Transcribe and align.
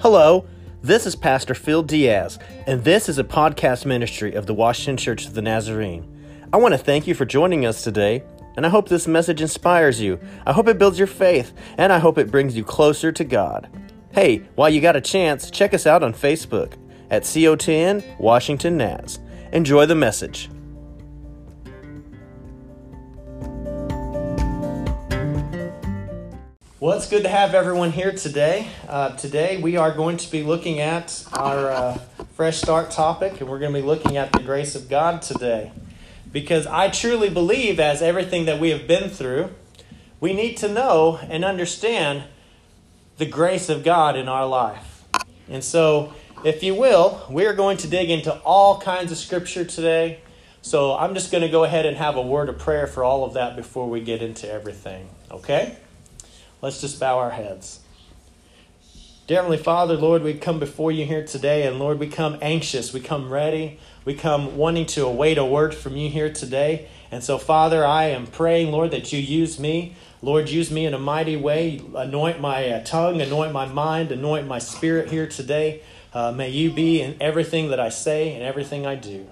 Hello, 0.00 0.46
this 0.80 1.04
is 1.04 1.14
Pastor 1.14 1.54
Phil 1.54 1.82
Diaz, 1.82 2.38
and 2.66 2.82
this 2.82 3.06
is 3.06 3.18
a 3.18 3.22
podcast 3.22 3.84
ministry 3.84 4.32
of 4.32 4.46
the 4.46 4.54
Washington 4.54 4.96
Church 4.96 5.26
of 5.26 5.34
the 5.34 5.42
Nazarene. 5.42 6.06
I 6.54 6.56
want 6.56 6.72
to 6.72 6.78
thank 6.78 7.06
you 7.06 7.12
for 7.12 7.26
joining 7.26 7.66
us 7.66 7.84
today, 7.84 8.22
and 8.56 8.64
I 8.64 8.70
hope 8.70 8.88
this 8.88 9.06
message 9.06 9.42
inspires 9.42 10.00
you. 10.00 10.18
I 10.46 10.54
hope 10.54 10.68
it 10.68 10.78
builds 10.78 10.96
your 10.96 11.06
faith, 11.06 11.52
and 11.76 11.92
I 11.92 11.98
hope 11.98 12.16
it 12.16 12.30
brings 12.30 12.56
you 12.56 12.64
closer 12.64 13.12
to 13.12 13.24
God. 13.24 13.68
Hey, 14.12 14.38
while 14.54 14.70
you 14.70 14.80
got 14.80 14.96
a 14.96 15.02
chance, 15.02 15.50
check 15.50 15.74
us 15.74 15.86
out 15.86 16.02
on 16.02 16.14
Facebook 16.14 16.72
at 17.10 17.24
CO10 17.24 18.18
Washington 18.18 18.78
Naz. 18.78 19.18
Enjoy 19.52 19.84
the 19.84 19.94
message. 19.94 20.48
Well, 26.80 26.96
it's 26.96 27.10
good 27.10 27.24
to 27.24 27.28
have 27.28 27.54
everyone 27.54 27.92
here 27.92 28.10
today. 28.10 28.66
Uh, 28.88 29.10
today, 29.10 29.58
we 29.58 29.76
are 29.76 29.92
going 29.92 30.16
to 30.16 30.30
be 30.30 30.42
looking 30.42 30.80
at 30.80 31.26
our 31.34 31.70
uh, 31.70 31.98
Fresh 32.32 32.56
Start 32.56 32.90
topic, 32.90 33.38
and 33.38 33.50
we're 33.50 33.58
going 33.58 33.74
to 33.74 33.80
be 33.82 33.86
looking 33.86 34.16
at 34.16 34.32
the 34.32 34.38
grace 34.38 34.74
of 34.74 34.88
God 34.88 35.20
today. 35.20 35.72
Because 36.32 36.66
I 36.66 36.88
truly 36.88 37.28
believe, 37.28 37.78
as 37.78 38.00
everything 38.00 38.46
that 38.46 38.58
we 38.58 38.70
have 38.70 38.86
been 38.86 39.10
through, 39.10 39.50
we 40.20 40.32
need 40.32 40.56
to 40.56 40.72
know 40.72 41.20
and 41.28 41.44
understand 41.44 42.24
the 43.18 43.26
grace 43.26 43.68
of 43.68 43.84
God 43.84 44.16
in 44.16 44.26
our 44.26 44.46
life. 44.46 45.04
And 45.50 45.62
so, 45.62 46.14
if 46.46 46.62
you 46.62 46.74
will, 46.74 47.26
we 47.28 47.44
are 47.44 47.52
going 47.52 47.76
to 47.76 47.88
dig 47.88 48.08
into 48.08 48.32
all 48.38 48.80
kinds 48.80 49.12
of 49.12 49.18
scripture 49.18 49.66
today. 49.66 50.20
So, 50.62 50.96
I'm 50.96 51.12
just 51.12 51.30
going 51.30 51.42
to 51.42 51.50
go 51.50 51.64
ahead 51.64 51.84
and 51.84 51.98
have 51.98 52.16
a 52.16 52.22
word 52.22 52.48
of 52.48 52.58
prayer 52.58 52.86
for 52.86 53.04
all 53.04 53.22
of 53.26 53.34
that 53.34 53.54
before 53.54 53.86
we 53.86 54.00
get 54.00 54.22
into 54.22 54.50
everything. 54.50 55.10
Okay? 55.30 55.76
Let's 56.62 56.80
just 56.80 57.00
bow 57.00 57.18
our 57.18 57.30
heads. 57.30 57.80
Dear 59.26 59.38
Heavenly 59.38 59.58
Father, 59.58 59.94
Lord, 59.94 60.22
we 60.22 60.34
come 60.34 60.58
before 60.58 60.92
you 60.92 61.06
here 61.06 61.24
today, 61.24 61.66
and 61.66 61.78
Lord, 61.78 61.98
we 61.98 62.06
come 62.06 62.36
anxious, 62.42 62.92
we 62.92 63.00
come 63.00 63.32
ready, 63.32 63.78
we 64.04 64.12
come 64.12 64.56
wanting 64.56 64.86
to 64.86 65.06
await 65.06 65.38
a 65.38 65.44
word 65.44 65.74
from 65.74 65.96
you 65.96 66.10
here 66.10 66.32
today. 66.32 66.88
And 67.10 67.24
so, 67.24 67.38
Father, 67.38 67.84
I 67.84 68.06
am 68.06 68.26
praying, 68.26 68.72
Lord, 68.72 68.90
that 68.90 69.12
you 69.12 69.20
use 69.20 69.58
me. 69.58 69.94
Lord, 70.20 70.50
use 70.50 70.70
me 70.70 70.84
in 70.84 70.92
a 70.92 70.98
mighty 70.98 71.36
way. 71.36 71.80
Anoint 71.94 72.40
my 72.40 72.68
uh, 72.68 72.84
tongue, 72.84 73.22
anoint 73.22 73.52
my 73.52 73.66
mind, 73.66 74.12
anoint 74.12 74.46
my 74.46 74.58
spirit 74.58 75.10
here 75.10 75.26
today. 75.26 75.82
Uh, 76.12 76.32
may 76.32 76.50
you 76.50 76.70
be 76.70 77.00
in 77.00 77.16
everything 77.20 77.70
that 77.70 77.80
I 77.80 77.88
say 77.88 78.34
and 78.34 78.42
everything 78.42 78.84
I 78.84 78.96
do. 78.96 79.26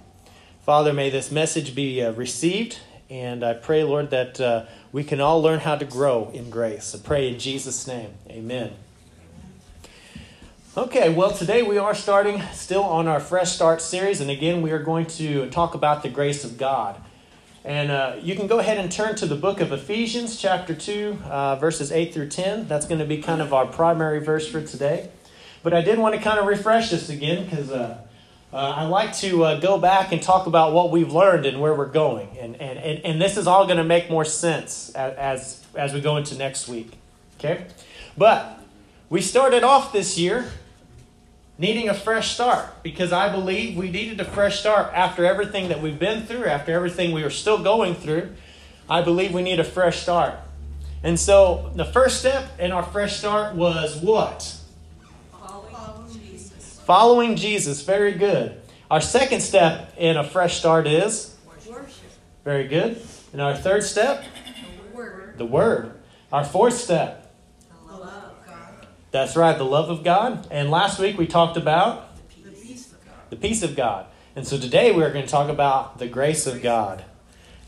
Father, 0.64 0.92
may 0.92 1.10
this 1.10 1.30
message 1.30 1.74
be 1.74 2.02
uh, 2.02 2.12
received, 2.12 2.78
and 3.10 3.44
I 3.44 3.54
pray, 3.54 3.84
Lord, 3.84 4.10
that 4.10 4.40
uh, 4.40 4.66
we 4.92 5.04
can 5.04 5.20
all 5.20 5.40
learn 5.42 5.60
how 5.60 5.76
to 5.76 5.84
grow 5.84 6.30
in 6.32 6.50
grace. 6.50 6.94
I 6.94 6.98
pray 6.98 7.28
in 7.32 7.38
Jesus' 7.38 7.86
name. 7.86 8.10
Amen. 8.28 8.72
Okay, 10.76 11.12
well, 11.12 11.32
today 11.32 11.62
we 11.62 11.78
are 11.78 11.94
starting 11.94 12.42
still 12.52 12.84
on 12.84 13.08
our 13.08 13.18
Fresh 13.18 13.52
Start 13.52 13.80
series, 13.80 14.20
and 14.20 14.30
again, 14.30 14.62
we 14.62 14.70
are 14.70 14.82
going 14.82 15.06
to 15.06 15.48
talk 15.50 15.74
about 15.74 16.02
the 16.02 16.08
grace 16.08 16.44
of 16.44 16.58
God. 16.58 17.00
And 17.64 17.90
uh, 17.90 18.16
you 18.22 18.36
can 18.36 18.46
go 18.46 18.60
ahead 18.60 18.78
and 18.78 18.90
turn 18.90 19.16
to 19.16 19.26
the 19.26 19.34
book 19.34 19.60
of 19.60 19.72
Ephesians, 19.72 20.40
chapter 20.40 20.74
2, 20.74 21.18
uh, 21.24 21.56
verses 21.56 21.90
8 21.90 22.14
through 22.14 22.28
10. 22.28 22.68
That's 22.68 22.86
going 22.86 23.00
to 23.00 23.04
be 23.04 23.20
kind 23.20 23.42
of 23.42 23.52
our 23.52 23.66
primary 23.66 24.20
verse 24.20 24.48
for 24.48 24.62
today. 24.62 25.10
But 25.62 25.74
I 25.74 25.80
did 25.80 25.98
want 25.98 26.14
to 26.14 26.20
kind 26.20 26.38
of 26.38 26.46
refresh 26.46 26.90
this 26.90 27.08
again 27.08 27.44
because 27.44 27.70
uh, 27.70 27.98
uh, 28.52 28.56
I 28.56 28.84
like 28.84 29.14
to 29.18 29.44
uh, 29.44 29.60
go 29.60 29.78
back 29.78 30.10
and 30.10 30.22
talk 30.22 30.46
about 30.46 30.72
what 30.72 30.91
we've 30.91 31.12
learned 31.12 31.44
and 31.44 31.60
where 31.60 31.74
we're 31.74 31.86
going. 31.86 32.28
And, 32.38 32.56
and, 32.56 32.78
and, 32.78 33.04
and 33.04 33.20
this 33.20 33.36
is 33.36 33.46
all 33.46 33.66
going 33.66 33.77
to 33.77 33.84
make 33.84 34.08
more 34.08 34.24
sense 34.24 34.91
as, 34.91 35.62
as, 35.74 35.92
we 35.92 36.00
go 36.00 36.16
into 36.16 36.34
next 36.34 36.66
week. 36.66 36.92
Okay? 37.38 37.66
But 38.16 38.58
we 39.10 39.20
started 39.20 39.64
off 39.64 39.92
this 39.92 40.16
year 40.16 40.46
needing 41.58 41.91
a 41.91 41.94
fresh 41.94 42.32
start 42.32 42.82
because 42.82 43.12
I 43.12 43.30
believe 43.30 43.76
we 43.76 43.91
needed 43.91 44.19
a 44.20 44.25
fresh 44.25 44.60
start 44.60 44.92
after 44.94 45.26
everything 45.26 45.69
that 45.69 45.82
we've 45.82 45.98
been 45.98 46.25
through, 46.25 46.47
after 46.47 46.72
everything 46.72 47.12
we 47.12 47.25
are 47.25 47.30
still 47.30 47.62
going 47.62 47.94
through. 47.94 48.30
I 48.88 49.03
believe 49.03 49.34
we 49.34 49.42
need 49.42 49.60
a 49.60 49.65
fresh 49.65 50.00
start. 50.00 50.36
And 51.03 51.20
so 51.20 51.70
the 51.75 51.84
first 51.84 52.20
step 52.20 52.59
in 52.59 52.72
our 52.72 52.82
fresh 52.82 53.19
start 53.19 53.54
was 53.54 53.97
what? 53.97 54.57
Following 56.88 57.37
Jesus. 57.37 57.82
Very 57.82 58.12
good. 58.12 58.59
Our 58.91 59.03
second 59.03 59.43
step 59.43 59.93
in 59.99 60.16
a 60.16 60.25
fresh 60.25 60.56
start 60.59 60.87
is 60.87 61.37
Worship. 61.69 61.87
very 62.44 62.66
good. 62.66 62.99
And 63.34 63.43
our 63.43 63.54
third 63.54 63.82
step, 63.84 64.25
The 64.91 64.97
Word. 64.97 65.34
the 65.37 65.44
Word. 65.44 65.93
Our 66.32 66.47
fourth 66.47 66.78
step, 66.78 67.31
The 67.87 67.93
love 67.93 68.00
of 68.00 68.47
God. 68.47 68.87
that's 69.10 69.37
right, 69.37 69.59
the 69.59 69.66
love 69.66 69.91
of 69.91 70.03
God. 70.03 70.48
And 70.50 70.71
last 70.71 70.98
week 70.98 71.19
we 71.19 71.27
talked 71.27 71.59
about 71.59 72.16
The 72.43 72.53
peace 72.53 72.87
of 72.91 73.04
God. 73.04 73.15
the 73.28 73.37
peace 73.37 73.62
of 73.62 73.77
God. 73.77 74.06
And 74.34 74.47
so 74.47 74.56
today 74.56 74.91
we're 74.91 75.12
going 75.12 75.27
to 75.27 75.31
talk 75.31 75.50
about 75.50 75.98
the 75.98 76.09
grace 76.09 76.47
of 76.47 76.62
God. 76.62 77.04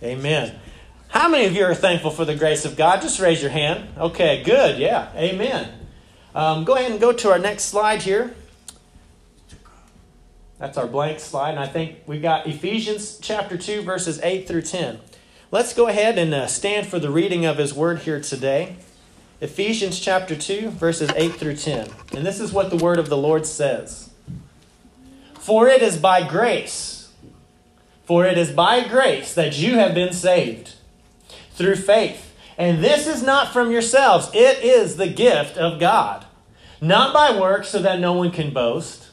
Amen. 0.03 0.59
How 1.09 1.28
many 1.28 1.44
of 1.44 1.53
you 1.53 1.66
are 1.66 1.75
thankful 1.75 2.10
for 2.10 2.25
the 2.25 2.36
grace 2.36 2.64
of 2.64 2.75
God? 2.75 3.03
Just 3.03 3.20
raise 3.20 3.42
your 3.42 3.50
hand. 3.50 3.86
Okay, 3.98 4.42
good. 4.44 4.78
Yeah. 4.78 5.12
Amen. 5.14 5.70
Um, 6.34 6.64
go 6.64 6.75
ahead 6.76 6.91
and 6.91 6.98
go 6.98 7.12
to 7.12 7.30
our 7.30 7.38
next 7.38 7.64
slide 7.64 8.00
here. 8.00 8.34
That's 10.60 10.76
our 10.76 10.87
blank 10.87 11.21
slide. 11.21 11.53
And 11.53 11.59
I 11.59 11.66
think 11.66 12.00
we 12.06 12.21
got 12.21 12.47
Ephesians 12.47 13.19
chapter 13.21 13.56
2, 13.56 13.81
verses 13.81 14.21
8 14.22 14.47
through 14.47 14.62
10. 14.62 15.00
Let's 15.50 15.72
go 15.72 15.88
ahead 15.88 16.19
and 16.19 16.34
uh, 16.34 16.47
stand 16.47 16.87
for 16.87 16.98
the 16.98 17.10
reading 17.10 17.47
of 17.47 17.56
his 17.56 17.72
word 17.72 18.00
here 18.00 18.21
today. 18.21 18.76
Ephesians 19.41 19.98
chapter 19.98 20.37
2, 20.37 20.69
verses 20.69 21.10
8 21.16 21.32
through 21.32 21.56
10. 21.56 21.88
And 22.12 22.26
this 22.26 22.41
is 22.41 22.53
what 22.53 22.69
the 22.69 22.76
word 22.76 22.98
of 22.98 23.09
the 23.09 23.16
Lord 23.16 23.47
says. 23.47 24.10
For 25.38 25.66
it 25.66 25.81
is 25.81 25.97
by 25.97 26.28
grace, 26.28 27.10
for 28.04 28.27
it 28.27 28.37
is 28.37 28.50
by 28.50 28.87
grace 28.87 29.32
that 29.32 29.59
you 29.59 29.77
have 29.77 29.94
been 29.94 30.12
saved 30.12 30.75
through 31.53 31.77
faith. 31.77 32.34
And 32.59 32.84
this 32.84 33.06
is 33.06 33.22
not 33.22 33.50
from 33.50 33.71
yourselves, 33.71 34.31
it 34.34 34.62
is 34.62 34.97
the 34.97 35.09
gift 35.09 35.56
of 35.56 35.81
God, 35.81 36.27
not 36.82 37.15
by 37.15 37.41
works, 37.41 37.71
so 37.71 37.81
that 37.81 37.98
no 37.98 38.12
one 38.12 38.31
can 38.31 38.53
boast. 38.53 39.09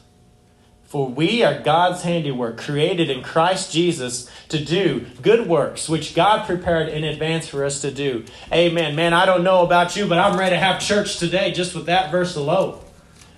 For 0.88 1.06
we 1.06 1.42
are 1.42 1.60
God's 1.60 2.00
handiwork, 2.00 2.56
created 2.56 3.10
in 3.10 3.22
Christ 3.22 3.70
Jesus 3.70 4.30
to 4.48 4.64
do 4.64 5.04
good 5.20 5.46
works, 5.46 5.86
which 5.86 6.14
God 6.14 6.46
prepared 6.46 6.88
in 6.88 7.04
advance 7.04 7.46
for 7.46 7.62
us 7.62 7.82
to 7.82 7.90
do. 7.90 8.24
Amen. 8.50 8.96
Man, 8.96 9.12
I 9.12 9.26
don't 9.26 9.44
know 9.44 9.66
about 9.66 9.96
you, 9.96 10.06
but 10.06 10.16
I'm 10.16 10.38
ready 10.38 10.56
to 10.56 10.58
have 10.58 10.80
church 10.80 11.18
today 11.18 11.52
just 11.52 11.74
with 11.74 11.84
that 11.86 12.10
verse 12.10 12.36
alone. 12.36 12.80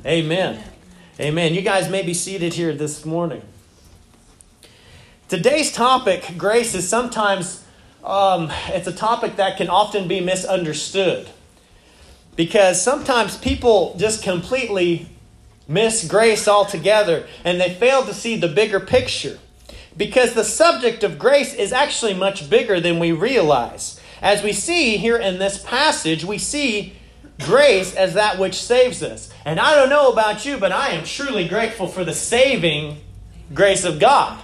Amen. 0.06 0.62
Amen. 1.18 1.52
You 1.52 1.62
guys 1.62 1.90
may 1.90 2.02
be 2.02 2.14
seated 2.14 2.54
here 2.54 2.72
this 2.72 3.04
morning. 3.04 3.42
Today's 5.28 5.72
topic, 5.72 6.34
grace, 6.38 6.72
is 6.76 6.88
sometimes 6.88 7.64
um, 8.04 8.52
it's 8.68 8.86
a 8.86 8.92
topic 8.92 9.34
that 9.36 9.56
can 9.56 9.68
often 9.68 10.06
be 10.06 10.20
misunderstood 10.20 11.28
because 12.36 12.80
sometimes 12.80 13.36
people 13.36 13.96
just 13.98 14.22
completely 14.22 15.08
miss 15.70 16.06
grace 16.06 16.48
altogether 16.48 17.26
and 17.44 17.60
they 17.60 17.72
fail 17.72 18.04
to 18.04 18.12
see 18.12 18.36
the 18.36 18.48
bigger 18.48 18.81
picture 18.81 19.38
because 19.97 20.34
the 20.34 20.44
subject 20.44 21.04
of 21.04 21.19
grace 21.19 21.54
is 21.54 21.72
actually 21.72 22.14
much 22.14 22.50
bigger 22.50 22.81
than 22.81 22.98
we 22.98 23.12
realize. 23.12 24.00
As 24.20 24.42
we 24.42 24.53
see 24.53 24.97
here 24.97 25.16
in 25.16 25.38
this 25.38 25.62
passage, 25.62 26.25
we 26.25 26.38
see 26.38 26.94
grace 27.41 27.94
as 27.94 28.14
that 28.14 28.38
which 28.38 28.54
saves 28.54 29.03
us. 29.03 29.32
And 29.44 29.60
I 29.60 29.75
don't 29.75 29.88
know 29.88 30.10
about 30.10 30.44
you, 30.44 30.59
but 30.59 30.72
I 30.72 30.91
am 30.91 31.04
truly 31.04 31.47
grateful 31.47 31.86
for 31.86 32.04
the 32.04 32.14
saving 32.14 32.98
grace 33.54 33.84
of 33.84 33.98
God. 33.98 34.41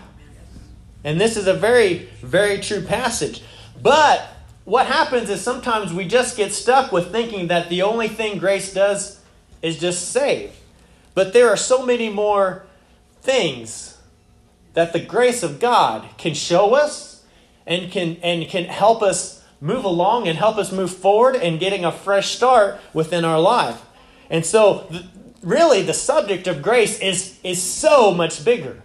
And 1.04 1.20
this 1.20 1.36
is 1.36 1.47
a 1.47 1.54
very, 1.54 2.09
very 2.22 2.60
true 2.60 2.82
passage. 2.82 3.42
But 3.82 4.28
what 4.65 4.86
happens 4.86 5.28
is 5.31 5.41
sometimes 5.41 5.92
we 5.92 6.06
just 6.06 6.36
get 6.36 6.53
stuck 6.53 6.92
with 6.92 7.12
thinking 7.12 7.48
that 7.48 7.68
the 7.68 7.83
only 7.83 8.09
thing 8.09 8.39
grace 8.39 8.72
does 8.72 9.21
is 9.62 9.78
just 9.78 10.10
save. 10.10 10.53
But 11.16 11.33
there 11.33 11.48
are 11.48 11.57
so 11.57 11.84
many 11.84 12.10
more 12.10 12.66
things 13.22 13.97
that 14.74 14.92
the 14.92 15.01
grace 15.01 15.42
of 15.42 15.59
God 15.59 16.07
can 16.18 16.34
show 16.34 16.74
us 16.74 17.24
and 17.66 17.91
can 17.91 18.18
and 18.22 18.47
can 18.47 18.65
help 18.65 19.03
us 19.03 19.42
move 19.59 19.86
along 19.86 20.28
and 20.28 20.36
help 20.36 20.59
us 20.59 20.71
move 20.71 20.91
forward 20.91 21.34
and 21.34 21.59
getting 21.59 21.86
a 21.86 21.91
fresh 21.91 22.34
start 22.36 22.78
within 22.92 23.24
our 23.24 23.41
life. 23.41 23.83
And 24.28 24.45
so 24.45 24.92
really 25.41 25.80
the 25.80 25.95
subject 25.95 26.47
of 26.48 26.60
grace 26.60 27.01
is 27.01 27.41
is 27.42 27.62
so 27.62 28.12
much 28.12 28.45
bigger. 28.45 28.83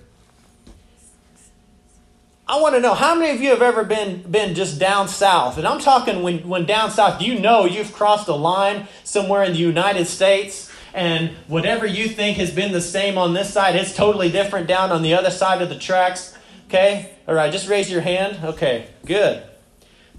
I 2.47 2.61
want 2.61 2.75
to 2.75 2.81
know 2.81 2.93
how 2.93 3.13
many 3.13 3.31
of 3.31 3.41
you 3.41 3.49
have 3.49 3.61
ever 3.61 3.83
been 3.83 4.21
been 4.21 4.55
just 4.55 4.79
down 4.79 5.09
south? 5.09 5.57
And 5.57 5.67
I'm 5.67 5.81
talking 5.81 6.23
when 6.23 6.47
when 6.47 6.65
down 6.65 6.91
south, 6.91 7.21
you 7.21 7.37
know 7.37 7.65
you've 7.65 7.91
crossed 7.91 8.29
a 8.29 8.35
line 8.35 8.87
somewhere 9.03 9.43
in 9.43 9.51
the 9.51 9.59
United 9.59 10.05
States 10.07 10.70
and 10.93 11.29
whatever 11.47 11.85
you 11.85 12.07
think 12.07 12.37
has 12.37 12.51
been 12.51 12.71
the 12.71 12.81
same 12.81 13.17
on 13.17 13.33
this 13.33 13.53
side, 13.53 13.75
it's 13.75 13.95
totally 13.95 14.29
different 14.29 14.67
down 14.67 14.91
on 14.91 15.01
the 15.01 15.13
other 15.13 15.29
side 15.29 15.61
of 15.61 15.69
the 15.69 15.77
tracks. 15.77 16.35
Okay? 16.67 17.11
All 17.27 17.35
right, 17.35 17.51
just 17.51 17.69
raise 17.69 17.89
your 17.89 18.01
hand. 18.01 18.39
Okay, 18.43 18.87
good. 19.05 19.43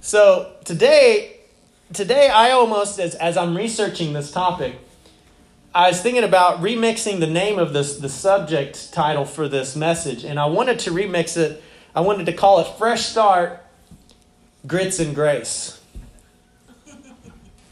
So 0.01 0.55
today, 0.65 1.41
today 1.93 2.29
I 2.29 2.51
almost, 2.51 2.99
as, 2.99 3.15
as 3.15 3.37
I'm 3.37 3.57
researching 3.57 4.13
this 4.13 4.31
topic, 4.31 4.79
I 5.75 5.89
was 5.89 6.03
thinking 6.03 6.25
about 6.25 6.61
remixing 6.61 7.21
the 7.21 7.27
name 7.27 7.59
of 7.59 7.73
this 7.73 7.97
the 7.97 8.11
subject 8.11 8.93
title 8.93 9.25
for 9.25 9.49
this 9.49 9.75
message, 9.75 10.23
and 10.23 10.39
I 10.39 10.45
wanted 10.45 10.81
to 10.81 10.91
remix 10.91 11.39
it. 11.39 11.63
I 11.95 12.03
wanted 12.03 12.27
to 12.27 12.35
call 12.35 12.61
it 12.61 12.67
Fresh 12.77 13.07
Start, 13.07 13.65
Grits 14.67 14.99
and 14.99 15.15
Grace. 15.15 15.81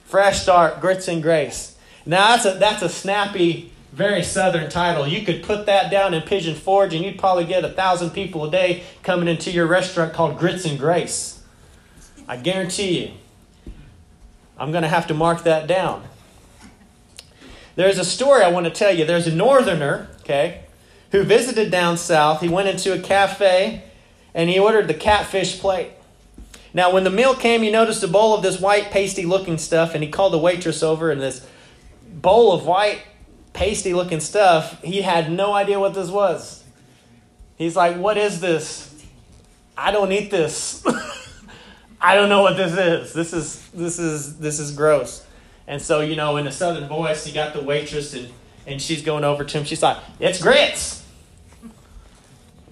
Fresh 0.07 0.41
Start, 0.41 0.81
Grits 0.81 1.09
and 1.09 1.23
Grace. 1.23 1.70
Now 2.07 2.37
that's 2.37 2.47
a 2.47 2.59
that's 2.59 2.83
a 2.83 2.89
snappy, 2.89 3.73
very 3.93 4.23
southern 4.23 4.71
title. 4.71 5.07
You 5.07 5.23
could 5.23 5.43
put 5.43 5.67
that 5.67 5.91
down 5.91 6.15
in 6.15 6.23
Pigeon 6.23 6.55
Forge, 6.55 6.95
and 6.95 7.05
you'd 7.05 7.19
probably 7.19 7.45
get 7.45 7.65
a 7.65 7.71
thousand 7.71 8.11
people 8.11 8.45
a 8.45 8.51
day 8.51 8.83
coming 9.03 9.29
into 9.29 9.51
your 9.51 9.67
restaurant 9.67 10.13
called 10.13 10.39
Grits 10.39 10.65
and 10.65 10.79
Grace. 10.79 11.43
I 12.29 12.37
guarantee 12.37 13.01
you. 13.01 13.11
I'm 14.59 14.73
going 14.73 14.83
to 14.83 14.89
have 14.89 15.07
to 15.07 15.15
mark 15.15 15.45
that 15.45 15.67
down. 15.67 16.05
There's 17.77 17.99
a 17.99 18.05
story 18.05 18.43
I 18.43 18.51
want 18.51 18.67
to 18.67 18.71
tell 18.71 18.95
you. 18.95 19.07
There's 19.07 19.27
a 19.27 19.35
northerner, 19.35 20.09
okay, 20.21 20.65
who 21.13 21.23
visited 21.23 21.71
down 21.71 21.97
south. 21.97 22.43
He 22.43 22.49
went 22.49 22.69
into 22.69 22.93
a 22.93 22.99
cafe 22.99 23.85
and 24.35 24.51
he 24.51 24.59
ordered 24.59 24.87
the 24.87 24.95
catfish 24.95 25.59
plate. 25.59 25.93
Now, 26.73 26.93
when 26.93 27.05
the 27.05 27.11
meal 27.11 27.35
came, 27.35 27.63
he 27.63 27.71
noticed 27.71 28.03
a 28.03 28.09
bowl 28.09 28.35
of 28.35 28.43
this 28.43 28.61
white, 28.61 28.91
pasty 28.91 29.25
looking 29.25 29.59
stuff, 29.59 29.95
and 29.95 30.05
he 30.05 30.11
called 30.11 30.33
the 30.33 30.39
waitress 30.39 30.83
over, 30.83 31.11
and 31.11 31.21
this 31.21 31.45
bowl 32.21 32.53
of 32.53 32.67
white, 32.67 33.03
pasty 33.53 33.95
looking 33.95 34.21
stuff, 34.21 34.83
he 34.83 35.03
had 35.03 35.31
no 35.31 35.53
idea 35.53 35.79
what 35.79 35.95
this 35.95 36.11
was. 36.11 36.65
He's 37.57 37.77
like, 37.77 37.97
What 37.97 38.17
is 38.17 38.41
this? 38.41 38.87
I 39.77 39.93
don't 39.93 40.13
eat 40.13 40.31
this. 40.31 40.85
I 42.01 42.15
don't 42.15 42.29
know 42.29 42.43
what 42.43 42.57
this 42.57 42.73
is. 42.73 43.13
This 43.13 43.33
is 43.33 43.69
this 43.71 43.99
is 43.99 44.39
this 44.39 44.59
is 44.59 44.73
gross. 44.73 45.27
And 45.67 45.81
so, 45.81 46.01
you 46.01 46.17
know, 46.17 46.37
in 46.37 46.47
a 46.47 46.53
southern 46.53 46.89
voice, 46.89 47.27
you 47.27 47.33
got 47.33 47.53
the 47.53 47.63
waitress 47.63 48.15
and, 48.15 48.29
and 48.67 48.83
she's 48.83 49.03
going 49.03 49.23
over 49.23 49.45
to 49.45 49.59
him. 49.59 49.65
She's 49.65 49.83
like, 49.83 49.99
It's 50.19 50.43
grits. 50.43 51.05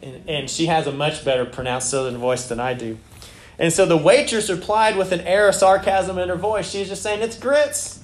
And, 0.03 0.29
and 0.29 0.51
she 0.51 0.67
has 0.67 0.87
a 0.87 0.93
much 0.93 1.25
better 1.25 1.45
pronounced 1.45 1.91
southern 1.91 2.17
voice 2.17 2.49
than 2.49 2.61
I 2.61 2.75
do. 2.75 2.99
And 3.59 3.73
so 3.73 3.85
the 3.85 3.97
waitress 3.97 4.49
replied 4.49 4.97
with 4.97 5.13
an 5.13 5.21
air 5.21 5.49
of 5.49 5.55
sarcasm 5.55 6.19
in 6.19 6.29
her 6.29 6.37
voice. 6.37 6.71
She's 6.71 6.89
just 6.89 7.03
saying, 7.03 7.23
It's 7.23 7.39
grits. 7.39 8.03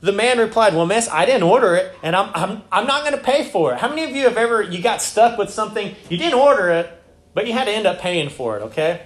The 0.00 0.12
man 0.12 0.38
replied, 0.38 0.74
Well, 0.74 0.86
miss, 0.86 1.08
I 1.10 1.26
didn't 1.26 1.42
order 1.42 1.74
it, 1.74 1.94
and 2.02 2.16
I'm, 2.16 2.30
I'm, 2.34 2.62
I'm 2.72 2.86
not 2.86 3.04
going 3.04 3.16
to 3.16 3.22
pay 3.22 3.44
for 3.44 3.72
it. 3.72 3.80
How 3.80 3.88
many 3.88 4.04
of 4.04 4.10
you 4.10 4.24
have 4.24 4.36
ever, 4.36 4.62
you 4.62 4.80
got 4.80 5.02
stuck 5.02 5.38
with 5.38 5.50
something, 5.50 5.94
you 6.08 6.16
didn't 6.16 6.38
order 6.38 6.70
it, 6.70 7.02
but 7.34 7.46
you 7.46 7.52
had 7.52 7.64
to 7.66 7.70
end 7.70 7.86
up 7.86 8.00
paying 8.00 8.30
for 8.30 8.56
it, 8.56 8.62
okay? 8.62 9.02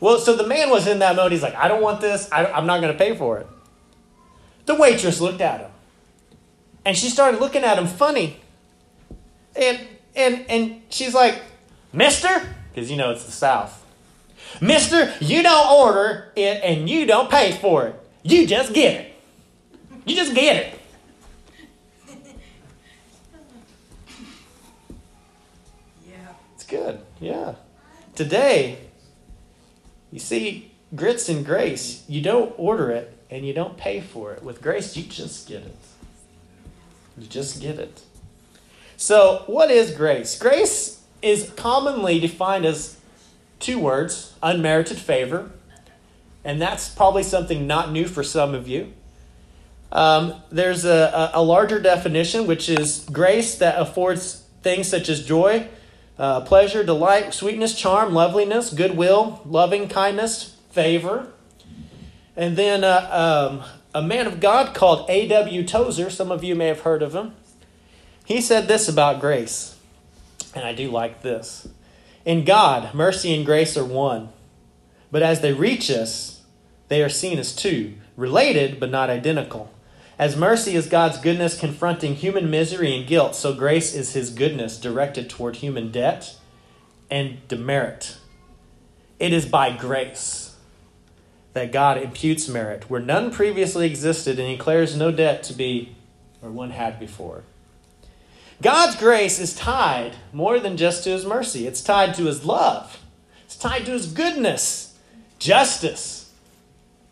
Well, 0.00 0.18
so 0.18 0.34
the 0.34 0.46
man 0.46 0.68
was 0.68 0.88
in 0.88 0.98
that 0.98 1.14
mode. 1.14 1.30
He's 1.30 1.42
like, 1.42 1.54
I 1.54 1.68
don't 1.68 1.80
want 1.80 2.00
this. 2.00 2.28
I, 2.32 2.46
I'm 2.46 2.66
not 2.66 2.80
going 2.80 2.92
to 2.92 2.98
pay 2.98 3.14
for 3.14 3.38
it. 3.38 3.46
The 4.66 4.74
waitress 4.74 5.20
looked 5.20 5.40
at 5.40 5.60
him. 5.60 5.70
And 6.84 6.96
she 6.96 7.08
started 7.08 7.40
looking 7.40 7.62
at 7.62 7.78
him 7.78 7.86
funny. 7.86 8.40
And, 9.54 9.80
and, 10.16 10.44
and 10.48 10.82
she's 10.88 11.14
like, 11.14 11.40
Mister, 11.92 12.28
because 12.74 12.90
you 12.90 12.96
know 12.96 13.12
it's 13.12 13.24
the 13.24 13.30
South. 13.30 13.84
Mister, 14.60 15.14
you 15.20 15.42
don't 15.44 15.70
order 15.70 16.32
it 16.34 16.62
and 16.64 16.90
you 16.90 17.06
don't 17.06 17.30
pay 17.30 17.52
for 17.52 17.86
it. 17.86 17.94
You 18.24 18.46
just 18.46 18.74
get 18.74 19.00
it. 19.00 19.11
You 20.04 20.16
just 20.16 20.34
get 20.34 20.56
it. 20.56 20.78
Yeah. 26.06 26.28
It's 26.54 26.64
good. 26.64 27.00
Yeah. 27.20 27.54
Today, 28.14 28.78
you 30.10 30.18
see, 30.18 30.72
grits 30.94 31.28
and 31.28 31.44
grace, 31.46 32.04
you 32.08 32.20
don't 32.20 32.52
order 32.58 32.90
it 32.90 33.16
and 33.30 33.46
you 33.46 33.54
don't 33.54 33.76
pay 33.76 34.00
for 34.00 34.32
it. 34.32 34.42
With 34.42 34.60
grace, 34.60 34.96
you 34.96 35.04
just 35.04 35.48
get 35.48 35.62
it. 35.62 35.76
You 37.16 37.26
just 37.26 37.60
get 37.60 37.78
it. 37.78 38.02
So, 38.96 39.44
what 39.46 39.70
is 39.70 39.92
grace? 39.92 40.38
Grace 40.38 41.02
is 41.22 41.50
commonly 41.56 42.18
defined 42.20 42.66
as 42.66 42.98
two 43.58 43.78
words 43.78 44.34
unmerited 44.42 44.98
favor. 44.98 45.50
And 46.44 46.60
that's 46.60 46.88
probably 46.88 47.22
something 47.22 47.66
not 47.66 47.92
new 47.92 48.06
for 48.06 48.22
some 48.22 48.54
of 48.54 48.66
you. 48.66 48.92
Um, 49.92 50.42
there's 50.50 50.86
a, 50.86 51.30
a, 51.34 51.42
larger 51.42 51.78
definition, 51.78 52.46
which 52.46 52.70
is 52.70 53.06
grace 53.12 53.56
that 53.56 53.78
affords 53.78 54.42
things 54.62 54.88
such 54.88 55.10
as 55.10 55.26
joy, 55.26 55.68
uh, 56.18 56.40
pleasure, 56.40 56.82
delight, 56.82 57.34
sweetness, 57.34 57.74
charm, 57.74 58.14
loveliness, 58.14 58.72
goodwill, 58.72 59.42
loving 59.44 59.90
kindness, 59.90 60.56
favor. 60.70 61.30
And 62.34 62.56
then 62.56 62.84
uh, 62.84 63.50
um, 63.52 63.70
a 63.94 64.00
man 64.00 64.26
of 64.26 64.40
God 64.40 64.74
called 64.74 65.10
A.W. 65.10 65.66
Tozer, 65.66 66.08
some 66.08 66.32
of 66.32 66.42
you 66.42 66.54
may 66.54 66.68
have 66.68 66.80
heard 66.80 67.02
of 67.02 67.14
him, 67.14 67.34
he 68.24 68.40
said 68.40 68.68
this 68.68 68.88
about 68.88 69.20
grace. 69.20 69.78
And 70.54 70.64
I 70.64 70.72
do 70.72 70.90
like 70.90 71.20
this. 71.20 71.68
In 72.24 72.46
God, 72.46 72.94
mercy 72.94 73.34
and 73.34 73.44
grace 73.44 73.76
are 73.76 73.84
one. 73.84 74.30
But 75.10 75.22
as 75.22 75.42
they 75.42 75.52
reach 75.52 75.90
us, 75.90 76.40
they 76.88 77.02
are 77.02 77.10
seen 77.10 77.38
as 77.38 77.54
two, 77.54 77.94
related 78.16 78.80
but 78.80 78.90
not 78.90 79.10
identical. 79.10 79.71
As 80.22 80.36
mercy 80.36 80.76
is 80.76 80.86
God's 80.86 81.18
goodness 81.18 81.58
confronting 81.58 82.14
human 82.14 82.48
misery 82.48 82.96
and 82.96 83.04
guilt, 83.08 83.34
so 83.34 83.52
grace 83.52 83.92
is 83.92 84.12
his 84.12 84.30
goodness 84.30 84.78
directed 84.78 85.28
toward 85.28 85.56
human 85.56 85.90
debt 85.90 86.36
and 87.10 87.38
demerit. 87.48 88.18
It 89.18 89.32
is 89.32 89.46
by 89.46 89.76
grace 89.76 90.54
that 91.54 91.72
God 91.72 91.98
imputes 91.98 92.48
merit 92.48 92.88
where 92.88 93.00
none 93.00 93.32
previously 93.32 93.84
existed 93.84 94.38
and 94.38 94.46
declares 94.56 94.96
no 94.96 95.10
debt 95.10 95.42
to 95.42 95.54
be 95.54 95.96
where 96.38 96.52
one 96.52 96.70
had 96.70 97.00
before. 97.00 97.42
God's 98.62 98.94
grace 98.94 99.40
is 99.40 99.56
tied 99.56 100.14
more 100.32 100.60
than 100.60 100.76
just 100.76 101.02
to 101.02 101.10
his 101.10 101.26
mercy, 101.26 101.66
it's 101.66 101.82
tied 101.82 102.14
to 102.14 102.26
his 102.26 102.44
love, 102.44 103.00
it's 103.44 103.56
tied 103.56 103.86
to 103.86 103.90
his 103.90 104.06
goodness, 104.06 104.96
justice. 105.40 106.32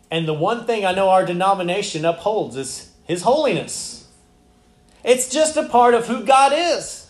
And 0.09 0.29
the 0.29 0.33
one 0.33 0.65
thing 0.65 0.85
I 0.85 0.93
know 0.93 1.09
our 1.09 1.25
denomination 1.25 2.05
upholds 2.05 2.55
is 2.55 2.90
his 3.05 3.23
holiness. 3.23 4.07
It's 5.03 5.29
just 5.29 5.57
a 5.57 5.67
part 5.67 5.93
of 5.93 6.07
who 6.07 6.23
God 6.23 6.53
is. 6.55 7.09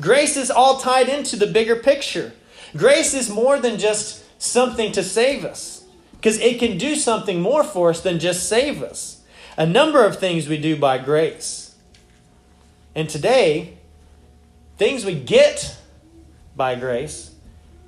Grace 0.00 0.36
is 0.36 0.50
all 0.50 0.78
tied 0.78 1.08
into 1.08 1.36
the 1.36 1.46
bigger 1.46 1.76
picture. 1.76 2.32
Grace 2.76 3.14
is 3.14 3.30
more 3.30 3.58
than 3.58 3.78
just 3.78 4.24
something 4.40 4.92
to 4.92 5.02
save 5.02 5.44
us, 5.44 5.84
because 6.12 6.38
it 6.40 6.58
can 6.58 6.76
do 6.78 6.96
something 6.96 7.40
more 7.40 7.64
for 7.64 7.90
us 7.90 8.00
than 8.00 8.18
just 8.18 8.48
save 8.48 8.82
us. 8.82 9.22
A 9.56 9.66
number 9.66 10.04
of 10.04 10.18
things 10.18 10.48
we 10.48 10.58
do 10.58 10.76
by 10.76 10.98
grace. 10.98 11.74
And 12.94 13.08
today, 13.08 13.78
things 14.76 15.04
we 15.04 15.14
get 15.14 15.76
by 16.56 16.74
grace, 16.74 17.32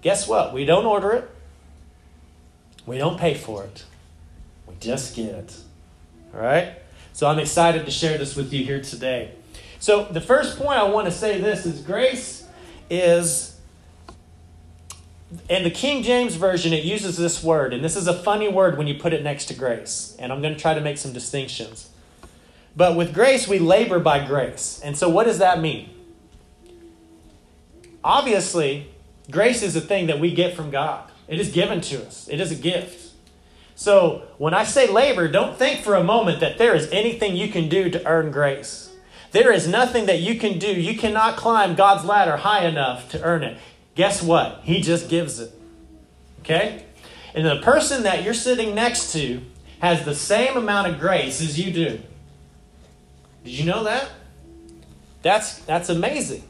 guess 0.03 0.29
what? 0.29 0.55
We 0.55 0.65
don't 0.65 0.87
order 0.87 1.13
it, 1.13 1.31
we 2.87 2.99
don't 2.99 3.19
pay 3.19 3.35
for 3.35 3.65
it, 3.65 3.85
we 4.67 4.75
just 4.81 5.17
get 5.17 5.35
it. 5.35 5.57
All 6.35 6.41
right? 6.41 6.75
So 7.17 7.27
I'm 7.27 7.39
excited 7.39 7.87
to 7.87 7.91
share 7.91 8.19
this 8.19 8.37
with 8.37 8.53
you 8.53 8.63
here 8.63 8.83
today. 8.83 9.31
So, 9.79 10.05
the 10.05 10.21
first 10.21 10.59
point 10.59 10.79
I 10.79 10.83
want 10.83 11.07
to 11.07 11.11
say 11.11 11.41
this 11.41 11.65
is 11.65 11.81
grace 11.81 12.47
is, 12.91 13.59
in 15.49 15.65
the 15.65 15.71
King 15.71 16.03
James 16.03 16.35
Version, 16.35 16.75
it 16.75 16.85
uses 16.85 17.17
this 17.17 17.43
word, 17.43 17.73
and 17.73 17.83
this 17.83 17.97
is 17.97 18.07
a 18.07 18.13
funny 18.13 18.49
word 18.49 18.77
when 18.77 18.87
you 18.87 18.97
put 18.97 19.15
it 19.15 19.23
next 19.23 19.47
to 19.47 19.55
grace. 19.55 20.15
And 20.19 20.31
I'm 20.31 20.43
going 20.43 20.53
to 20.53 20.61
try 20.61 20.75
to 20.75 20.81
make 20.83 20.99
some 20.99 21.15
distinctions. 21.15 21.89
But 22.77 22.97
with 22.97 23.15
grace, 23.15 23.49
we 23.49 23.61
labor 23.61 23.99
by 23.99 24.27
grace. 24.27 24.79
And 24.85 24.95
so, 24.95 25.09
what 25.09 25.25
does 25.25 25.39
that 25.39 25.59
mean? 25.59 25.89
Obviously, 28.05 28.89
grace 29.31 29.63
is 29.63 29.75
a 29.75 29.81
thing 29.81 30.09
that 30.09 30.21
we 30.21 30.35
get 30.35 30.55
from 30.55 30.71
God, 30.71 31.11
it 31.29 31.41
is 31.41 31.51
given 31.51 31.81
to 31.81 32.07
us, 32.07 32.29
it 32.29 32.41
is 32.41 32.53
a 32.53 32.57
gift. 32.57 33.06
So, 33.77 34.23
when 34.39 34.55
I 34.55 34.65
say 34.65 34.91
labor, 34.91 35.29
don't 35.29 35.57
think 35.57 35.83
for 35.83 35.95
a 35.95 36.03
moment 36.03 36.41
that 36.41 36.57
there 36.57 36.75
is 36.75 36.89
anything 36.91 37.37
you 37.37 37.49
can 37.49 37.69
do 37.69 37.91
to 37.91 38.05
earn 38.07 38.31
grace. 38.31 38.91
There 39.33 39.53
is 39.53 39.69
nothing 39.69 40.07
that 40.07 40.21
you 40.21 40.37
can 40.39 40.59
do. 40.59 40.67
You 40.67 40.97
cannot 40.97 41.37
climb 41.37 41.75
God's 41.75 42.07
ladder 42.07 42.39
high 42.39 42.67
enough 42.67 43.11
to 43.11 43.23
earn 43.23 43.45
it. 43.45 43.59
Guess 43.95 44.23
what? 44.23 44.63
He 44.65 44.81
just 44.81 45.11
gives 45.11 45.41
it. 45.41 45.53
Okay? 46.41 46.87
And 47.35 47.45
the 47.45 47.61
person 47.61 48.05
that 48.05 48.25
you're 48.25 48.33
sitting 48.33 48.75
next 48.75 49.13
to 49.13 49.43
has 49.81 50.07
the 50.07 50.15
same 50.15 50.57
amount 50.57 50.89
of 50.89 50.99
grace 50.99 51.43
as 51.43 51.61
you 51.61 51.71
do. 51.71 52.01
Did 53.45 53.53
you 53.53 53.67
know 53.67 53.85
that? 53.85 54.09
That's 55.21 55.59
that's 55.61 55.91
amazing. 55.91 56.45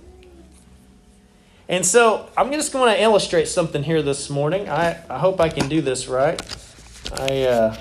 And 1.69 1.85
so 1.85 2.29
I'm 2.37 2.53
just 2.53 2.73
going 2.73 2.95
to 2.95 3.03
illustrate 3.03 3.49
something 3.49 3.83
here 3.83 4.01
this 4.01 4.31
morning. 4.31 4.69
I, 4.69 5.03
I 5.11 5.19
hope 5.19 5.41
I 5.41 5.49
can 5.49 5.69
do 5.69 5.81
this 5.81 6.07
right. 6.07 6.41
I 7.13 7.43
uh, 7.45 7.77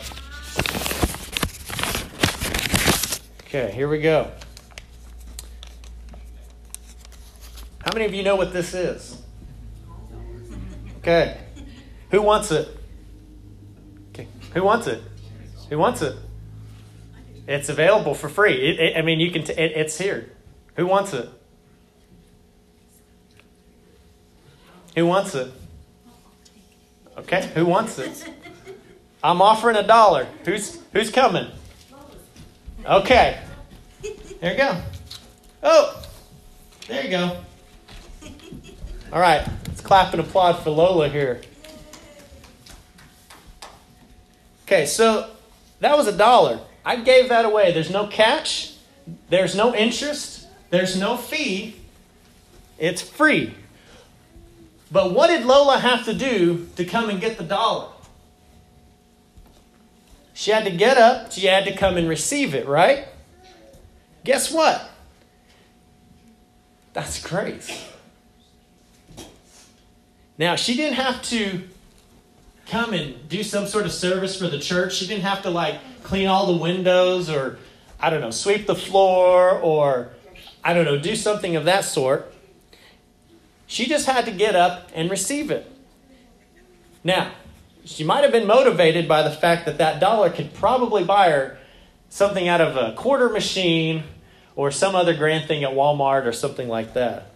okay, 3.44 3.72
here 3.72 3.90
we 3.90 4.00
go. 4.00 4.32
How 7.80 7.92
many 7.94 8.06
of 8.06 8.14
you 8.14 8.24
know 8.24 8.36
what 8.36 8.54
this 8.54 8.74
is? 8.74 9.22
Okay. 11.00 11.38
Who 12.12 12.22
wants 12.22 12.52
it? 12.52 12.68
Okay. 14.10 14.28
Who 14.54 14.64
wants 14.64 14.88
it? 14.88 15.02
Who 15.70 15.78
wants 15.78 16.02
it? 16.02 16.16
It's 17.48 17.70
available 17.70 18.14
for 18.14 18.30
free. 18.30 18.54
It, 18.54 18.80
it, 18.80 18.98
I 18.98 19.02
mean, 19.02 19.20
you 19.20 19.32
can. 19.32 19.44
T- 19.44 19.54
it, 19.54 19.72
it's 19.76 19.98
here. 19.98 20.32
Who 20.76 20.86
wants 20.86 21.14
it? 21.14 21.30
Who 24.96 25.06
wants 25.06 25.36
it? 25.36 25.52
Okay, 27.18 27.50
who 27.54 27.66
wants 27.66 28.00
it? 28.00 28.30
I'm 29.26 29.42
offering 29.42 29.76
a 29.76 29.82
dollar. 29.82 30.28
Who's 30.44 30.80
who's 30.94 31.10
coming? 31.10 31.48
Okay. 32.86 33.42
There 34.40 34.52
you 34.52 34.58
go. 34.58 34.82
Oh, 35.64 36.04
there 36.88 37.04
you 37.04 37.10
go. 37.10 37.38
All 39.12 39.20
right, 39.20 39.48
let's 39.68 39.82
clap 39.82 40.14
and 40.14 40.22
applaud 40.22 40.60
for 40.60 40.70
Lola 40.70 41.10
here. 41.10 41.42
Okay, 44.66 44.86
so 44.86 45.32
that 45.80 45.98
was 45.98 46.06
a 46.06 46.16
dollar. 46.16 46.60
I 46.86 46.98
gave 46.98 47.30
that 47.30 47.46
away. 47.46 47.72
There's 47.72 47.90
no 47.90 48.06
catch, 48.06 48.76
there's 49.30 49.56
no 49.56 49.74
interest, 49.74 50.46
there's 50.70 51.00
no 51.00 51.18
fee. 51.18 51.78
It's 52.78 53.02
free. 53.02 53.56
But 54.92 55.14
what 55.14 55.28
did 55.28 55.46
Lola 55.46 55.80
have 55.80 56.06
to 56.06 56.14
do 56.14 56.68
to 56.76 56.86
come 56.86 57.10
and 57.10 57.20
get 57.20 57.40
the 57.40 57.44
dollar? 57.44 57.88
She 60.36 60.52
had 60.52 60.66
to 60.66 60.72
get 60.72 60.98
up, 60.98 61.32
she 61.32 61.48
had 61.48 61.64
to 61.64 61.74
come 61.74 61.96
and 61.96 62.10
receive 62.10 62.54
it, 62.54 62.68
right? 62.68 63.08
Guess 64.26 64.52
what? 64.52 64.92
That's 66.92 67.26
grace. 67.26 67.90
Now, 70.38 70.58
she 70.58 70.76
didn't 70.76 70.98
have 70.98 71.22
to 71.24 71.62
come 72.68 72.94
and 72.94 73.30
do 73.30 73.44
some 73.44 73.66
sort 73.66 73.86
of 73.86 73.94
service 73.94 74.38
for 74.38 74.50
the 74.50 74.60
church. 74.60 74.96
She 74.96 75.08
didn't 75.08 75.24
have 75.24 75.42
to 75.44 75.50
like 75.50 75.80
clean 76.04 76.28
all 76.28 76.54
the 76.54 76.62
windows 76.62 77.30
or, 77.30 77.58
I 77.98 78.10
don't 78.10 78.20
know, 78.20 78.32
sweep 78.32 78.68
the 78.68 78.76
floor 78.76 79.52
or, 79.52 80.10
I 80.62 80.74
don't 80.74 80.84
know, 80.84 81.00
do 81.00 81.16
something 81.16 81.56
of 81.56 81.64
that 81.64 81.86
sort. 81.86 82.34
She 83.68 83.86
just 83.86 84.06
had 84.06 84.26
to 84.26 84.32
get 84.32 84.54
up 84.54 84.92
and 84.94 85.10
receive 85.10 85.50
it. 85.50 85.72
Now, 87.06 87.32
she 87.86 88.04
might 88.04 88.24
have 88.24 88.32
been 88.32 88.48
motivated 88.48 89.08
by 89.08 89.22
the 89.22 89.32
fact 89.32 89.66
that 89.66 89.78
that 89.78 90.00
dollar 90.00 90.30
could 90.30 90.54
probably 90.54 91.04
buy 91.04 91.30
her 91.30 91.58
something 92.10 92.48
out 92.48 92.62
of 92.62 92.76
a 92.76 92.94
quarter 92.96 93.30
machine 93.30 94.04
or 94.56 94.72
some 94.72 94.96
other 94.96 95.14
grand 95.14 95.48
thing 95.48 95.64
at 95.64 95.72
Walmart 95.72 96.26
or 96.26 96.32
something 96.32 96.68
like 96.68 96.94
that. 96.94 97.32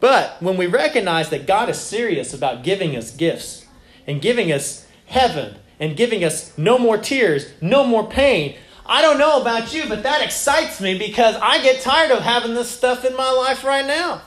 But 0.00 0.40
when 0.40 0.56
we 0.56 0.66
recognize 0.66 1.30
that 1.30 1.46
God 1.46 1.68
is 1.68 1.78
serious 1.78 2.32
about 2.32 2.62
giving 2.62 2.96
us 2.96 3.10
gifts 3.10 3.66
and 4.06 4.22
giving 4.22 4.52
us 4.52 4.86
heaven 5.06 5.56
and 5.80 5.96
giving 5.96 6.24
us 6.24 6.56
no 6.56 6.78
more 6.78 6.96
tears, 6.96 7.50
no 7.60 7.84
more 7.84 8.08
pain, 8.08 8.56
I 8.86 9.02
don't 9.02 9.18
know 9.18 9.40
about 9.40 9.74
you, 9.74 9.86
but 9.88 10.04
that 10.04 10.24
excites 10.24 10.80
me 10.80 10.96
because 10.96 11.36
I 11.36 11.62
get 11.62 11.82
tired 11.82 12.10
of 12.10 12.20
having 12.20 12.54
this 12.54 12.70
stuff 12.70 13.04
in 13.04 13.16
my 13.16 13.30
life 13.30 13.64
right 13.64 13.84
now. 13.84 14.22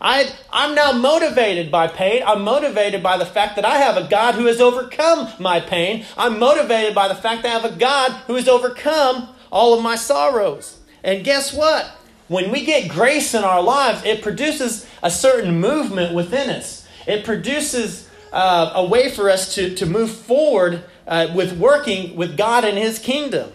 I, 0.00 0.32
I'm 0.52 0.74
now 0.74 0.92
motivated 0.92 1.70
by 1.70 1.88
pain. 1.88 2.22
I'm 2.26 2.42
motivated 2.42 3.02
by 3.02 3.16
the 3.16 3.26
fact 3.26 3.56
that 3.56 3.64
I 3.64 3.78
have 3.78 3.96
a 3.96 4.08
God 4.08 4.34
who 4.34 4.46
has 4.46 4.60
overcome 4.60 5.28
my 5.38 5.60
pain. 5.60 6.04
I'm 6.16 6.38
motivated 6.38 6.94
by 6.94 7.08
the 7.08 7.14
fact 7.14 7.42
that 7.42 7.56
I 7.56 7.60
have 7.60 7.72
a 7.72 7.76
God 7.76 8.12
who 8.26 8.34
has 8.34 8.48
overcome 8.48 9.28
all 9.50 9.74
of 9.74 9.82
my 9.82 9.96
sorrows. 9.96 10.78
And 11.02 11.24
guess 11.24 11.52
what? 11.52 11.90
When 12.28 12.50
we 12.50 12.64
get 12.64 12.90
grace 12.90 13.34
in 13.34 13.44
our 13.44 13.62
lives, 13.62 14.04
it 14.04 14.22
produces 14.22 14.86
a 15.02 15.10
certain 15.10 15.60
movement 15.60 16.14
within 16.14 16.50
us. 16.50 16.86
It 17.06 17.24
produces 17.24 18.08
uh, 18.32 18.72
a 18.74 18.84
way 18.84 19.10
for 19.10 19.30
us 19.30 19.54
to, 19.54 19.74
to 19.76 19.86
move 19.86 20.10
forward 20.10 20.84
uh, 21.06 21.28
with 21.34 21.56
working 21.56 22.16
with 22.16 22.36
God 22.36 22.64
and 22.64 22.76
His 22.76 22.98
kingdom. 22.98 23.52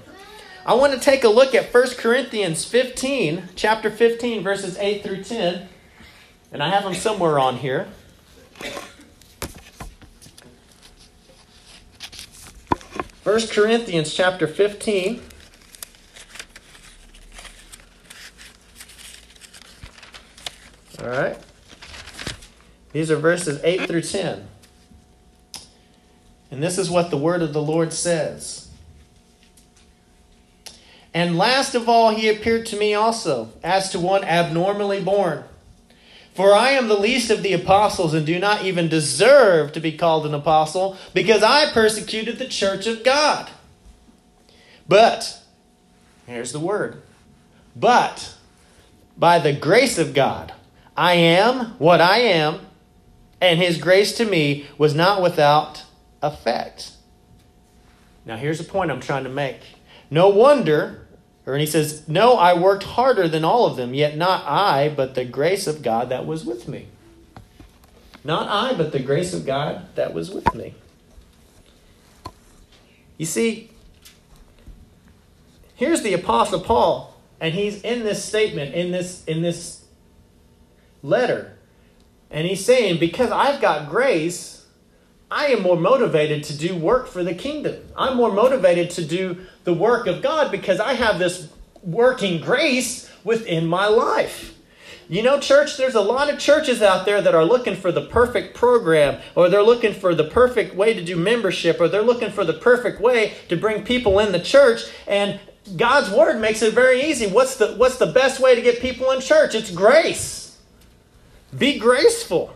I 0.66 0.76
want 0.76 0.94
to 0.94 1.00
take 1.00 1.24
a 1.24 1.30
look 1.30 1.54
at 1.54 1.74
1 1.74 1.90
Corinthians 1.98 2.64
15, 2.66 3.50
chapter 3.56 3.90
15, 3.90 4.44
verses 4.44 4.78
8 4.78 5.04
through 5.04 5.24
10. 5.24 5.68
And 6.52 6.62
I 6.62 6.70
have 6.70 6.84
them 6.84 6.94
somewhere 6.94 7.40
on 7.40 7.58
here. 7.58 7.88
First 13.24 13.54
Corinthians 13.54 14.14
chapter 14.14 14.48
15. 14.48 15.22
All 21.02 21.08
right. 21.08 21.38
These 22.92 23.10
are 23.10 23.16
verses 23.16 23.62
8 23.64 23.88
through 23.88 24.02
10. 24.02 24.48
And 26.52 26.62
this 26.62 26.78
is 26.78 26.90
what 26.90 27.10
the 27.10 27.18
word 27.18 27.42
of 27.42 27.54
the 27.54 27.62
Lord 27.62 27.94
says. 27.94 28.68
And 31.14 31.38
last 31.38 31.76
of 31.76 31.88
all, 31.88 32.14
he 32.14 32.28
appeared 32.28 32.66
to 32.68 32.78
me 32.78 32.94
also, 32.94 33.54
as 33.64 33.90
to 33.92 34.00
one 34.00 34.24
abnormally 34.24 35.02
born. 35.02 35.46
For 36.34 36.54
I 36.54 36.72
am 36.72 36.88
the 36.88 36.98
least 36.98 37.30
of 37.30 37.44
the 37.44 37.54
apostles 37.54 38.14
and 38.14 38.26
do 38.26 38.40
not 38.40 38.64
even 38.64 38.88
deserve 38.88 39.74
to 39.74 39.80
be 39.80 39.92
called 39.92 40.26
an 40.26 40.34
apostle, 40.34 40.98
because 41.14 41.44
I 41.44 41.72
persecuted 41.72 42.40
the 42.40 42.48
church 42.48 42.88
of 42.88 43.04
God. 43.04 43.50
But, 44.88 45.42
here's 46.26 46.54
the 46.54 46.60
word, 46.60 47.02
but 47.76 48.36
by 49.18 49.40
the 49.40 49.54
grace 49.54 49.98
of 49.98 50.14
God, 50.14 50.54
I 50.96 51.14
am 51.14 51.78
what 51.80 52.02
I 52.02 52.20
am, 52.20 52.60
and 53.40 53.60
his 53.60 53.78
grace 53.78 54.14
to 54.14 54.26
me 54.26 54.68
was 54.78 54.96
not 54.96 55.22
without 55.22 55.84
effect. 56.22 56.92
Now, 58.26 58.38
here's 58.38 58.60
a 58.60 58.66
point 58.66 58.92
I'm 58.92 59.02
trying 59.02 59.24
to 59.24 59.30
make. 59.30 59.62
No 60.10 60.30
wonder, 60.30 61.08
or 61.46 61.54
and 61.54 61.62
he 61.62 61.68
says, 61.68 62.08
No, 62.08 62.34
I 62.34 62.54
worked 62.54 62.84
harder 62.84 63.28
than 63.28 63.44
all 63.44 63.66
of 63.66 63.76
them, 63.76 63.94
yet 63.94 64.16
not 64.16 64.46
I, 64.46 64.90
but 64.90 65.16
the 65.16 65.26
grace 65.26 65.68
of 65.68 65.82
God 65.82 66.10
that 66.10 66.26
was 66.26 66.46
with 66.46 66.68
me. 66.68 66.88
Not 68.24 68.48
I, 68.48 68.78
but 68.78 68.92
the 68.92 69.00
grace 69.00 69.34
of 69.34 69.46
God 69.46 69.88
that 69.96 70.14
was 70.14 70.30
with 70.30 70.54
me. 70.54 70.76
You 73.18 73.26
see, 73.26 73.72
here's 75.76 76.04
the 76.04 76.14
Apostle 76.14 76.60
Paul, 76.60 77.20
and 77.40 77.54
he's 77.54 77.82
in 77.82 78.04
this 78.04 78.24
statement, 78.24 78.76
in 78.76 78.92
this, 78.92 79.24
in 79.26 79.42
this 79.42 79.86
letter. 81.02 81.58
And 82.30 82.48
he's 82.48 82.64
saying, 82.64 83.00
Because 83.00 83.32
I've 83.32 83.60
got 83.60 83.90
grace, 83.90 84.66
I 85.30 85.48
am 85.48 85.64
more 85.64 85.78
motivated 85.78 86.44
to 86.46 86.58
do 86.58 86.76
work 86.76 87.08
for 87.08 87.24
the 87.24 87.34
kingdom. 87.34 87.84
I'm 87.98 88.18
more 88.18 88.32
motivated 88.32 88.92
to 88.92 89.06
do 89.06 89.46
the 89.64 89.74
work 89.74 90.08
of 90.08 90.22
God 90.22 90.52
because 90.52 90.80
I 90.80 90.94
have 90.94 91.20
this 91.20 91.50
working 91.84 92.42
grace 92.42 93.10
within 93.24 93.68
my 93.68 93.88
life. 93.88 94.58
You 95.10 95.24
know, 95.24 95.40
church, 95.40 95.76
there's 95.76 95.96
a 95.96 96.02
lot 96.02 96.30
of 96.30 96.40
churches 96.40 96.82
out 96.82 97.06
there 97.06 97.22
that 97.22 97.36
are 97.36 97.44
looking 97.44 97.76
for 97.76 97.92
the 97.92 98.06
perfect 98.06 98.56
program, 98.56 99.22
or 99.36 99.50
they're 99.50 99.62
looking 99.62 99.94
for 99.94 100.16
the 100.16 100.24
perfect 100.24 100.74
way 100.74 100.94
to 100.94 101.04
do 101.04 101.18
membership, 101.18 101.82
or 101.82 101.90
they're 101.90 102.02
looking 102.02 102.32
for 102.32 102.46
the 102.46 102.54
perfect 102.54 103.02
way 103.02 103.34
to 103.50 103.58
bring 103.58 103.84
people 103.84 104.20
in 104.20 104.32
the 104.32 104.40
church. 104.40 104.84
And 105.08 105.38
God's 105.76 106.10
word 106.10 106.40
makes 106.40 106.62
it 106.62 106.74
very 106.74 107.04
easy. 107.04 107.28
What's 107.28 107.58
the, 107.58 107.74
what's 107.74 107.98
the 107.98 108.08
best 108.08 108.40
way 108.40 108.56
to 108.56 108.62
get 108.62 108.80
people 108.80 109.12
in 109.12 109.20
church? 109.20 109.54
It's 109.54 109.70
grace. 109.70 110.58
Be 111.58 111.78
graceful. 111.78 112.56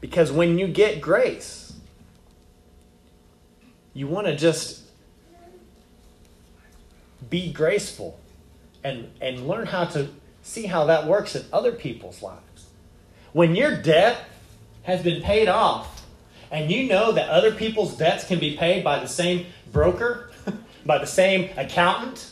Because 0.00 0.32
when 0.32 0.58
you 0.58 0.68
get 0.68 1.00
grace, 1.00 1.63
you 3.94 4.08
want 4.08 4.26
to 4.26 4.36
just 4.36 4.82
be 7.30 7.52
graceful 7.52 8.18
and, 8.82 9.10
and 9.20 9.48
learn 9.48 9.66
how 9.66 9.84
to 9.84 10.08
see 10.42 10.66
how 10.66 10.84
that 10.84 11.06
works 11.06 11.34
in 11.34 11.44
other 11.52 11.72
people's 11.72 12.22
lives. 12.22 12.66
When 13.32 13.56
your 13.56 13.80
debt 13.80 14.28
has 14.82 15.02
been 15.02 15.22
paid 15.22 15.48
off 15.48 16.04
and 16.50 16.70
you 16.70 16.86
know 16.86 17.12
that 17.12 17.30
other 17.30 17.52
people's 17.52 17.96
debts 17.96 18.26
can 18.26 18.38
be 18.38 18.56
paid 18.56 18.84
by 18.84 18.98
the 18.98 19.08
same 19.08 19.46
broker, 19.72 20.30
by 20.86 20.98
the 20.98 21.06
same 21.06 21.50
accountant, 21.56 22.30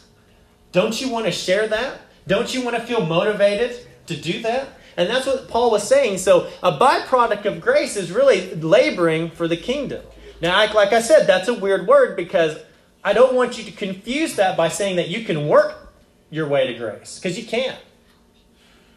don't 0.73 1.00
you 1.00 1.09
want 1.09 1.26
to 1.26 1.33
share 1.33 1.69
that? 1.69 2.00
Don't 2.26 2.52
you 2.54 2.62
want 2.62 2.76
to 2.76 2.83
feel 2.83 3.04
motivated 3.04 3.87
to 4.07 4.16
do 4.16 4.42
that? 4.42 4.69
And 4.97 5.09
that's 5.09 5.26
what 5.26 5.49
Paul 5.49 5.71
was 5.71 5.87
saying. 5.87 6.19
So, 6.19 6.50
a 6.62 6.73
byproduct 6.78 7.47
of 7.47 7.61
grace 7.61 7.97
is 7.97 8.12
really 8.12 8.54
laboring 8.54 9.31
for 9.31 9.49
the 9.49 9.57
kingdom. 9.57 10.02
Now, 10.42 10.58
like 10.75 10.92
I 10.92 11.00
said, 11.00 11.26
that's 11.26 11.46
a 11.46 11.54
weird 11.54 11.87
word 11.87 12.16
because 12.16 12.58
I 13.04 13.12
don't 13.12 13.34
want 13.34 13.56
you 13.56 13.64
to 13.64 13.70
confuse 13.70 14.34
that 14.37 14.56
by 14.56 14.68
saying 14.68 14.96
that 14.96 15.08
you 15.08 15.25
can 15.25 15.46
work 15.46 15.94
your 16.30 16.49
way 16.49 16.66
to 16.66 16.75
grace, 16.75 17.18
because 17.18 17.38
you 17.38 17.46
can't. 17.46 17.78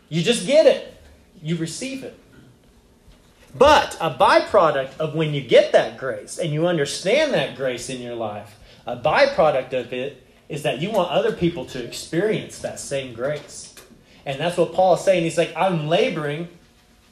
You 0.10 0.24
just 0.24 0.48
get 0.48 0.66
it, 0.66 0.98
you 1.42 1.56
receive 1.56 2.04
it. 2.04 2.18
But 3.58 3.96
a 4.02 4.10
byproduct 4.10 4.98
of 4.98 5.14
when 5.14 5.34
you 5.34 5.42
get 5.42 5.72
that 5.74 5.98
grace 5.98 6.40
and 6.40 6.52
you 6.52 6.68
understand 6.68 7.34
that 7.34 7.56
grace 7.56 7.90
in 7.90 8.02
your 8.02 8.16
life, 8.16 8.58
a 8.88 8.98
byproduct 8.98 9.74
of 9.74 9.94
it 9.94 10.24
is 10.50 10.64
that 10.64 10.82
you 10.82 10.92
want 10.92 11.12
other 11.12 11.32
people 11.32 11.66
to 11.66 11.84
experience 11.84 12.60
that 12.60 12.80
same 12.80 13.14
grace. 13.14 13.76
And 14.26 14.40
that's 14.40 14.58
what 14.58 14.74
Paul 14.74 14.96
is 14.96 15.02
saying. 15.02 15.24
He's 15.24 15.38
like, 15.38 15.54
I'm 15.56 15.88
laboring 15.88 16.48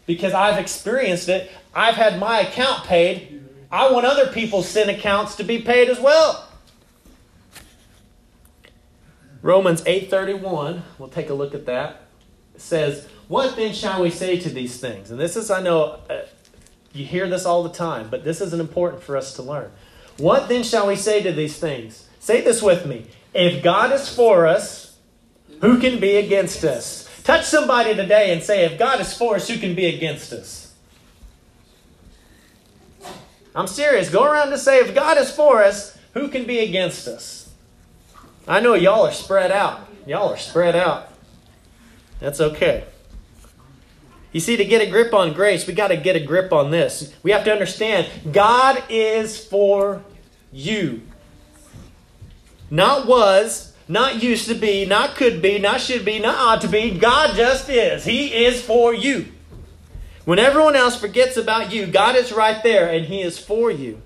because 0.05 0.33
I've 0.33 0.57
experienced 0.57 1.29
it. 1.29 1.51
I've 1.73 1.95
had 1.95 2.19
my 2.19 2.39
account 2.39 2.85
paid. 2.85 3.42
I 3.73 3.91
want 3.91 4.05
other 4.05 4.27
people's 4.27 4.69
sin 4.69 4.87
accounts 4.87 5.33
to 5.37 5.43
be 5.43 5.59
paid 5.59 5.89
as 5.89 5.99
well. 5.99 6.47
Romans 9.41 9.81
8:31, 9.87 10.83
we'll 10.99 11.09
take 11.09 11.31
a 11.31 11.33
look 11.33 11.55
at 11.55 11.65
that. 11.65 12.01
Says, 12.55 13.07
"What 13.27 13.55
then 13.55 13.73
shall 13.73 14.03
we 14.03 14.11
say 14.11 14.37
to 14.37 14.49
these 14.49 14.77
things?" 14.77 15.09
And 15.09 15.19
this 15.19 15.35
is 15.35 15.49
I 15.49 15.59
know 15.59 15.97
uh, 16.07 16.19
you 16.93 17.03
hear 17.03 17.27
this 17.27 17.47
all 17.47 17.63
the 17.63 17.73
time, 17.73 18.09
but 18.11 18.23
this 18.23 18.41
is 18.41 18.53
important 18.53 19.01
for 19.01 19.17
us 19.17 19.33
to 19.37 19.41
learn. 19.41 19.71
What 20.17 20.49
then 20.49 20.61
shall 20.61 20.85
we 20.85 20.95
say 20.95 21.23
to 21.23 21.31
these 21.31 21.57
things? 21.57 22.05
Say 22.19 22.41
this 22.41 22.61
with 22.61 22.85
me. 22.85 23.07
If 23.33 23.63
God 23.63 23.91
is 23.91 24.07
for 24.07 24.45
us, 24.45 24.95
who 25.61 25.79
can 25.79 25.99
be 25.99 26.17
against 26.17 26.63
us? 26.63 27.09
Touch 27.23 27.45
somebody 27.45 27.95
today 27.95 28.31
and 28.31 28.43
say, 28.43 28.65
if 28.65 28.77
God 28.77 29.01
is 29.01 29.17
for 29.17 29.35
us, 29.35 29.47
who 29.47 29.57
can 29.57 29.73
be 29.73 29.87
against 29.87 30.31
us? 30.31 30.62
I'm 33.55 33.67
serious. 33.67 34.09
Go 34.09 34.23
around 34.23 34.51
and 34.51 34.59
say, 34.59 34.79
if 34.79 34.95
God 34.95 35.17
is 35.17 35.31
for 35.31 35.63
us, 35.63 35.97
who 36.13 36.27
can 36.27 36.45
be 36.45 36.59
against 36.59 37.07
us? 37.07 37.49
I 38.47 38.59
know 38.59 38.73
y'all 38.73 39.05
are 39.05 39.11
spread 39.11 39.51
out. 39.51 39.87
Y'all 40.05 40.33
are 40.33 40.37
spread 40.37 40.75
out. 40.75 41.09
That's 42.19 42.41
okay. 42.41 42.85
You 44.31 44.39
see, 44.39 44.57
to 44.57 44.65
get 44.65 44.81
a 44.81 44.89
grip 44.89 45.13
on 45.13 45.33
grace, 45.33 45.67
we 45.67 45.73
got 45.73 45.89
to 45.89 45.97
get 45.97 46.15
a 46.15 46.19
grip 46.19 46.51
on 46.51 46.71
this. 46.71 47.13
We 47.21 47.31
have 47.31 47.43
to 47.45 47.51
understand 47.51 48.09
God 48.33 48.83
is 48.89 49.45
for 49.45 50.03
you. 50.51 51.01
Not 52.71 53.05
was, 53.05 53.73
not 53.87 54.23
used 54.23 54.47
to 54.47 54.55
be, 54.55 54.85
not 54.85 55.15
could 55.15 55.41
be, 55.41 55.59
not 55.59 55.79
should 55.79 56.03
be, 56.03 56.17
not 56.17 56.35
ought 56.35 56.61
to 56.61 56.67
be. 56.67 56.97
God 56.97 57.35
just 57.35 57.69
is. 57.69 58.03
He 58.03 58.45
is 58.45 58.61
for 58.61 58.93
you. 58.93 59.32
When 60.25 60.39
everyone 60.39 60.75
else 60.75 60.99
forgets 60.99 61.37
about 61.37 61.73
you, 61.73 61.85
God 61.85 62.15
is 62.15 62.31
right 62.31 62.61
there 62.63 62.89
and 62.89 63.05
He 63.05 63.21
is 63.21 63.37
for 63.37 63.69
you. 63.69 64.01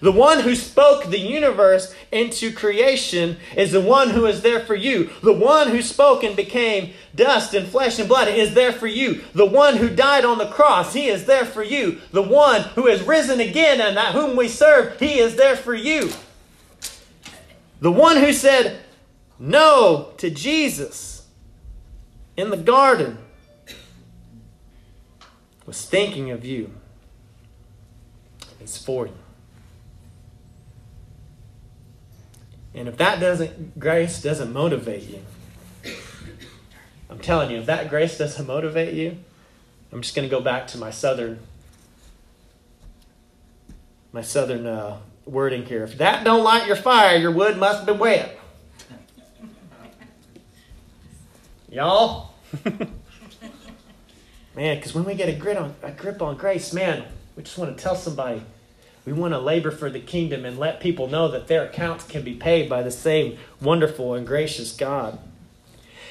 The 0.00 0.12
one 0.12 0.40
who 0.40 0.54
spoke 0.54 1.06
the 1.06 1.18
universe 1.18 1.94
into 2.12 2.52
creation 2.52 3.38
is 3.56 3.72
the 3.72 3.80
one 3.80 4.10
who 4.10 4.26
is 4.26 4.42
there 4.42 4.60
for 4.60 4.74
you. 4.74 5.10
The 5.22 5.32
one 5.32 5.70
who 5.70 5.80
spoke 5.80 6.22
and 6.22 6.36
became 6.36 6.92
dust 7.14 7.54
and 7.54 7.66
flesh 7.66 7.98
and 7.98 8.08
blood 8.08 8.28
is 8.28 8.54
there 8.54 8.72
for 8.72 8.86
you. 8.86 9.22
The 9.34 9.46
one 9.46 9.76
who 9.76 9.88
died 9.88 10.24
on 10.24 10.36
the 10.38 10.48
cross, 10.48 10.92
he 10.92 11.08
is 11.08 11.24
there 11.24 11.46
for 11.46 11.62
you. 11.62 12.00
The 12.12 12.22
one 12.22 12.62
who 12.74 12.88
has 12.88 13.02
risen 13.02 13.40
again 13.40 13.80
and 13.80 13.96
that 13.96 14.12
whom 14.12 14.36
we 14.36 14.48
serve, 14.48 15.00
he 15.00 15.18
is 15.18 15.36
there 15.36 15.56
for 15.56 15.74
you. 15.74 16.10
The 17.80 17.92
one 17.92 18.18
who 18.18 18.32
said 18.32 18.80
no 19.38 20.12
to 20.18 20.30
Jesus 20.30 21.26
in 22.36 22.50
the 22.50 22.56
garden 22.56 23.18
was 25.66 25.84
thinking 25.84 26.30
of 26.30 26.44
you. 26.44 26.72
It's 28.60 28.82
for 28.82 29.06
you. 29.06 29.12
And 32.74 32.88
if 32.88 32.96
that 32.98 33.20
doesn't, 33.20 33.78
grace 33.78 34.22
doesn't 34.22 34.52
motivate 34.52 35.02
you, 35.04 35.22
I'm 37.08 37.18
telling 37.18 37.50
you, 37.50 37.58
if 37.58 37.66
that 37.66 37.88
grace 37.88 38.18
doesn't 38.18 38.46
motivate 38.46 38.94
you, 38.94 39.16
I'm 39.92 40.02
just 40.02 40.14
going 40.14 40.28
to 40.28 40.30
go 40.34 40.42
back 40.42 40.66
to 40.68 40.78
my 40.78 40.90
southern, 40.90 41.38
my 44.12 44.20
southern 44.20 44.66
uh, 44.66 44.98
wording 45.24 45.64
here. 45.64 45.84
If 45.84 45.98
that 45.98 46.24
don't 46.24 46.44
light 46.44 46.66
your 46.66 46.76
fire, 46.76 47.16
your 47.16 47.30
wood 47.30 47.56
must 47.56 47.86
be 47.86 47.92
wet. 47.92 48.38
Y'all? 51.70 52.34
man, 54.56 54.76
because 54.76 54.94
when 54.94 55.04
we 55.04 55.14
get 55.14 55.28
a 55.28 55.32
grip 55.32 55.60
on 55.60 55.74
a 55.82 55.92
grip 55.92 56.20
on 56.20 56.36
grace, 56.36 56.72
man, 56.72 57.04
we 57.36 57.44
just 57.44 57.58
want 57.58 57.76
to 57.76 57.80
tell 57.80 57.94
somebody 57.94 58.42
we 59.06 59.12
want 59.12 59.34
to 59.34 59.38
labor 59.38 59.70
for 59.70 59.88
the 59.88 60.00
kingdom 60.00 60.44
and 60.44 60.58
let 60.58 60.80
people 60.80 61.06
know 61.06 61.28
that 61.28 61.46
their 61.46 61.64
accounts 61.64 62.04
can 62.04 62.22
be 62.22 62.34
paid 62.34 62.68
by 62.68 62.82
the 62.82 62.90
same 62.90 63.38
wonderful 63.60 64.14
and 64.14 64.26
gracious 64.26 64.74
God. 64.74 65.20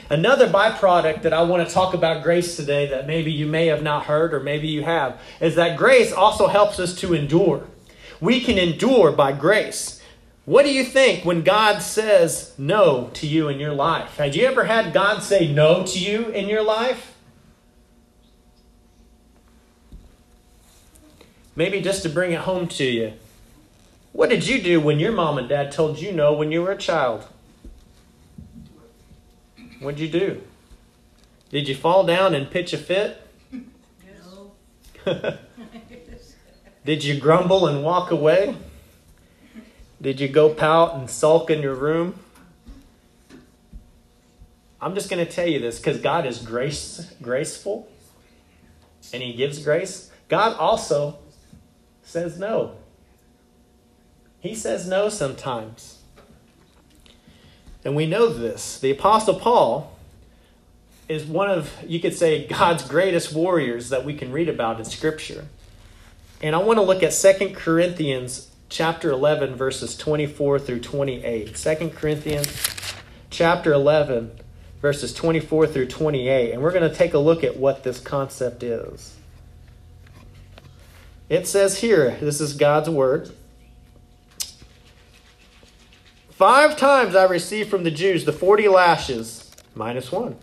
Another 0.09 0.47
byproduct 0.47 1.23
that 1.23 1.33
I 1.33 1.41
want 1.41 1.67
to 1.67 1.73
talk 1.73 1.93
about 1.93 2.23
grace 2.23 2.55
today 2.55 2.87
that 2.87 3.05
maybe 3.05 3.33
you 3.33 3.47
may 3.47 3.67
have 3.67 3.83
not 3.83 4.05
heard 4.05 4.33
or 4.33 4.39
maybe 4.39 4.67
you 4.67 4.83
have 4.83 5.19
is 5.41 5.55
that 5.55 5.77
grace 5.77 6.13
also 6.13 6.47
helps 6.47 6.79
us 6.79 6.95
to 6.99 7.13
endure. 7.13 7.67
We 8.21 8.39
can 8.39 8.57
endure 8.57 9.11
by 9.11 9.33
grace. 9.33 10.01
What 10.45 10.63
do 10.63 10.71
you 10.71 10.85
think 10.85 11.25
when 11.25 11.43
God 11.43 11.81
says 11.81 12.53
no 12.57 13.09
to 13.15 13.27
you 13.27 13.49
in 13.49 13.59
your 13.59 13.73
life? 13.73 14.15
Have 14.17 14.35
you 14.35 14.45
ever 14.45 14.63
had 14.63 14.93
God 14.93 15.21
say 15.21 15.51
no 15.51 15.83
to 15.85 15.99
you 15.99 16.29
in 16.29 16.47
your 16.47 16.63
life? 16.63 17.14
Maybe 21.55 21.81
just 21.81 22.03
to 22.03 22.09
bring 22.09 22.31
it 22.31 22.41
home 22.41 22.67
to 22.69 22.83
you. 22.83 23.13
What 24.11 24.29
did 24.29 24.47
you 24.47 24.61
do 24.61 24.79
when 24.79 24.99
your 24.99 25.11
mom 25.11 25.37
and 25.37 25.47
dad 25.47 25.71
told 25.71 25.99
you 25.99 26.11
no 26.11 26.33
when 26.33 26.51
you 26.51 26.61
were 26.61 26.71
a 26.71 26.77
child? 26.77 27.27
What'd 29.79 29.99
you 29.99 30.09
do? 30.09 30.41
Did 31.49 31.67
you 31.67 31.75
fall 31.75 32.05
down 32.05 32.33
and 32.33 32.49
pitch 32.49 32.73
a 32.73 32.77
fit? 32.77 33.21
No. 33.51 34.51
Did 36.85 37.03
you 37.03 37.19
grumble 37.19 37.67
and 37.67 37.83
walk 37.83 38.11
away? 38.11 38.55
Did 40.01 40.19
you 40.19 40.27
go 40.27 40.53
pout 40.53 40.95
and 40.95 41.09
sulk 41.09 41.49
in 41.49 41.61
your 41.61 41.75
room? 41.75 42.19
I'm 44.81 44.93
just 44.93 45.09
going 45.09 45.25
to 45.25 45.31
tell 45.31 45.47
you 45.47 45.59
this 45.59 45.79
because 45.79 45.99
God 45.99 46.25
is 46.25 46.39
grace, 46.39 47.11
graceful 47.21 47.89
and 49.13 49.23
He 49.23 49.33
gives 49.33 49.63
grace. 49.63 50.11
God 50.27 50.55
also 50.57 51.17
says 52.05 52.39
no. 52.39 52.75
He 54.39 54.55
says 54.55 54.87
no 54.87 55.09
sometimes. 55.09 55.99
And 57.83 57.95
we 57.95 58.05
know 58.05 58.29
this. 58.29 58.79
The 58.79 58.91
Apostle 58.91 59.35
Paul 59.35 59.91
is 61.09 61.25
one 61.25 61.49
of, 61.49 61.71
you 61.85 61.99
could 61.99 62.15
say, 62.15 62.47
God's 62.47 62.87
greatest 62.87 63.33
warriors 63.33 63.89
that 63.89 64.05
we 64.05 64.13
can 64.15 64.31
read 64.31 64.47
about 64.47 64.79
in 64.79 64.85
Scripture. 64.85 65.45
And 66.41 66.55
I 66.55 66.59
want 66.59 66.77
to 66.77 66.83
look 66.83 67.03
at 67.03 67.11
2 67.11 67.53
Corinthians 67.55 68.49
chapter 68.69 69.11
11, 69.11 69.55
verses 69.55 69.97
24 69.97 70.59
through 70.59 70.79
28. 70.79 71.55
2 71.55 71.89
Corinthians 71.89 72.95
chapter 73.29 73.73
11, 73.73 74.31
verses 74.81 75.13
24 75.13 75.67
through 75.67 75.87
28. 75.87 76.53
And 76.53 76.61
we're 76.61 76.71
going 76.71 76.89
to 76.89 76.95
take 76.95 77.13
a 77.13 77.19
look 77.19 77.43
at 77.43 77.57
what 77.57 77.83
this 77.83 77.99
concept 77.99 78.63
is. 78.63 79.15
It 81.27 81.47
says 81.47 81.79
here, 81.79 82.17
this 82.21 82.39
is 82.39 82.53
God's 82.53 82.89
word. 82.89 83.31
Five 86.29 86.77
times 86.77 87.15
I 87.15 87.23
received 87.25 87.69
from 87.69 87.83
the 87.83 87.91
Jews 87.91 88.25
the 88.25 88.33
40 88.33 88.67
lashes, 88.67 89.49
minus 89.73 90.11
one. 90.11 90.35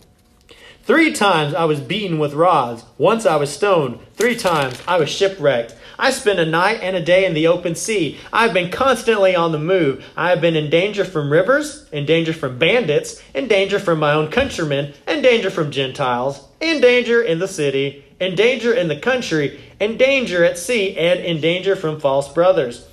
Three 0.83 1.13
times 1.13 1.55
I 1.55 1.65
was 1.67 1.81
beaten 1.81 2.19
with 2.19 2.35
rods. 2.35 2.85
Once 2.99 3.25
I 3.27 3.37
was 3.37 3.53
stoned. 3.53 4.01
Three 4.15 4.35
times 4.35 4.83
I 4.89 4.99
was 4.99 5.09
shipwrecked. 5.09 5.77
I 6.03 6.11
spent 6.11 6.41
a 6.41 6.45
night 6.45 6.81
and 6.83 6.97
a 6.97 7.01
day 7.01 7.25
in 7.27 7.33
the 7.33 7.47
open 7.47 7.77
sea. 7.77 8.19
I 8.33 8.43
have 8.43 8.53
been 8.53 8.73
constantly 8.73 9.37
on 9.37 9.53
the 9.53 9.59
move. 9.59 10.05
I 10.17 10.31
have 10.31 10.41
been 10.41 10.57
in 10.57 10.69
danger 10.69 11.05
from 11.05 11.31
rivers, 11.31 11.89
in 11.93 12.07
danger 12.07 12.33
from 12.33 12.59
bandits, 12.59 13.23
in 13.33 13.47
danger 13.47 13.79
from 13.79 14.01
my 14.01 14.13
own 14.13 14.29
countrymen, 14.29 14.95
in 15.07 15.23
danger 15.23 15.49
from 15.49 15.71
Gentiles, 15.71 16.49
in 16.61 16.81
danger 16.81 17.23
in 17.23 17.39
the 17.39 17.47
city, 17.47 18.05
in 18.19 18.35
danger 18.35 18.75
in 18.75 18.89
the 18.89 18.99
country, 18.99 19.61
in 19.79 19.97
danger 19.97 20.43
at 20.43 20.59
sea, 20.59 20.99
and 20.99 21.21
in 21.21 21.41
danger 21.41 21.77
from 21.77 22.01
false 22.01 22.33
brothers. 22.33 22.85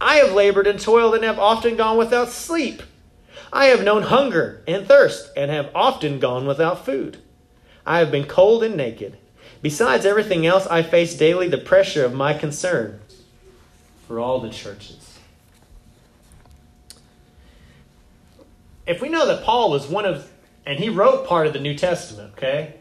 I 0.00 0.18
have 0.18 0.30
labored 0.30 0.68
and 0.68 0.78
toiled 0.78 1.16
and 1.16 1.24
have 1.24 1.40
often 1.40 1.74
gone 1.74 1.98
without 1.98 2.28
sleep. 2.28 2.80
I 3.52 3.66
have 3.66 3.82
known 3.82 4.04
hunger 4.04 4.62
and 4.68 4.86
thirst 4.86 5.32
and 5.36 5.50
have 5.50 5.72
often 5.74 6.20
gone 6.20 6.46
without 6.46 6.86
food. 6.86 7.16
I 7.84 7.98
have 7.98 8.12
been 8.12 8.26
cold 8.26 8.62
and 8.62 8.76
naked. 8.76 9.18
Besides 9.60 10.06
everything 10.06 10.46
else, 10.46 10.66
I 10.66 10.82
face 10.82 11.14
daily 11.14 11.48
the 11.48 11.58
pressure 11.58 12.04
of 12.04 12.14
my 12.14 12.32
concern 12.34 13.00
for 14.06 14.18
all 14.18 14.40
the 14.40 14.50
churches. 14.50 15.18
If 18.86 19.00
we 19.00 19.08
know 19.08 19.26
that 19.26 19.44
Paul 19.44 19.70
was 19.70 19.86
one 19.86 20.04
of, 20.04 20.30
and 20.66 20.78
he 20.78 20.88
wrote 20.88 21.26
part 21.26 21.46
of 21.46 21.52
the 21.52 21.60
New 21.60 21.76
Testament, 21.76 22.32
okay? 22.36 22.74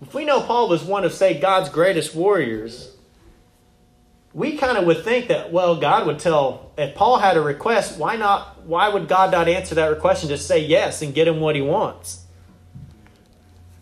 If 0.00 0.14
we 0.14 0.24
know 0.24 0.40
Paul 0.40 0.68
was 0.68 0.82
one 0.82 1.04
of, 1.04 1.12
say, 1.12 1.38
God's 1.38 1.68
greatest 1.68 2.14
warriors, 2.14 2.96
we 4.34 4.56
kind 4.56 4.78
of 4.78 4.86
would 4.86 5.04
think 5.04 5.28
that, 5.28 5.52
well, 5.52 5.76
God 5.76 6.06
would 6.06 6.18
tell, 6.18 6.72
if 6.78 6.94
Paul 6.94 7.18
had 7.18 7.36
a 7.36 7.40
request, 7.40 7.98
why 7.98 8.16
not, 8.16 8.62
why 8.64 8.88
would 8.88 9.06
God 9.08 9.30
not 9.30 9.46
answer 9.46 9.74
that 9.74 9.86
request 9.86 10.22
and 10.22 10.30
just 10.30 10.48
say 10.48 10.58
yes 10.58 11.02
and 11.02 11.14
get 11.14 11.28
him 11.28 11.40
what 11.40 11.54
he 11.54 11.62
wants? 11.62 12.21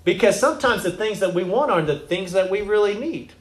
Because 0.04 0.38
sometimes 0.40 0.82
the 0.82 0.90
things 0.90 1.20
that 1.20 1.34
we 1.34 1.44
want 1.44 1.70
aren't 1.70 1.86
the 1.86 1.98
things 1.98 2.32
that 2.32 2.50
we 2.50 2.62
really 2.62 2.98
need. 2.98 3.32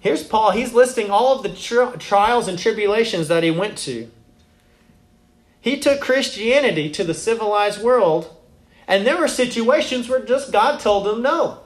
Here's 0.00 0.22
Paul. 0.22 0.52
He's 0.52 0.72
listing 0.72 1.10
all 1.10 1.36
of 1.36 1.42
the 1.42 1.48
tri- 1.48 1.96
trials 1.96 2.46
and 2.46 2.58
tribulations 2.58 3.28
that 3.28 3.42
he 3.42 3.50
went 3.50 3.76
to. 3.78 4.08
He 5.60 5.80
took 5.80 6.00
Christianity 6.00 6.90
to 6.90 7.02
the 7.02 7.14
civilized 7.14 7.82
world, 7.82 8.36
and 8.86 9.04
there 9.04 9.18
were 9.18 9.26
situations 9.26 10.08
where 10.08 10.24
just 10.24 10.52
God 10.52 10.78
told 10.78 11.08
him 11.08 11.22
no. 11.22 11.58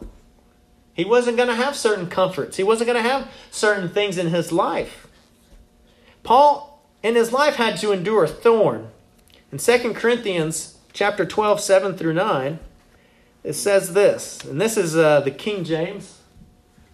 He 0.94 1.04
wasn't 1.04 1.36
going 1.36 1.50
to 1.50 1.54
have 1.54 1.76
certain 1.76 2.06
comforts, 2.06 2.56
he 2.56 2.62
wasn't 2.62 2.88
going 2.88 3.02
to 3.02 3.08
have 3.08 3.30
certain 3.50 3.90
things 3.90 4.16
in 4.16 4.28
his 4.28 4.52
life. 4.52 5.06
Paul 6.22 6.82
in 7.02 7.14
his 7.14 7.32
life 7.32 7.56
had 7.56 7.76
to 7.78 7.92
endure 7.92 8.26
thorn. 8.26 8.88
In 9.52 9.58
2 9.58 9.94
Corinthians 9.94 10.78
chapter 10.92 11.26
12, 11.26 11.60
7 11.60 11.96
through 11.96 12.14
9, 12.14 12.58
it 13.42 13.54
says 13.54 13.92
this, 13.94 14.44
and 14.44 14.60
this 14.60 14.76
is 14.76 14.96
uh, 14.96 15.20
the 15.20 15.30
King 15.30 15.64
James. 15.64 16.18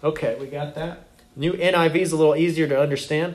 Okay, 0.03 0.37
we 0.41 0.47
got 0.47 0.75
that. 0.75 1.07
New 1.35 1.53
NIV 1.53 1.97
is 1.97 2.13
a 2.13 2.17
little 2.17 2.37
easier 2.37 2.69
to 2.69 2.81
understand. 2.81 3.35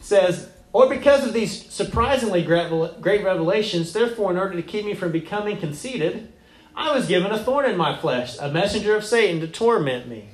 It 0.00 0.04
says, 0.04 0.50
or 0.72 0.88
because 0.88 1.26
of 1.26 1.32
these 1.32 1.72
surprisingly 1.72 2.42
great 2.42 3.24
revelations, 3.24 3.92
therefore, 3.92 4.30
in 4.30 4.36
order 4.36 4.54
to 4.54 4.62
keep 4.62 4.84
me 4.84 4.94
from 4.94 5.12
becoming 5.12 5.56
conceited, 5.58 6.32
I 6.74 6.94
was 6.94 7.06
given 7.06 7.32
a 7.32 7.38
thorn 7.38 7.64
in 7.64 7.76
my 7.76 7.96
flesh, 7.96 8.36
a 8.38 8.50
messenger 8.50 8.94
of 8.94 9.04
Satan 9.04 9.40
to 9.40 9.48
torment 9.48 10.08
me. 10.08 10.28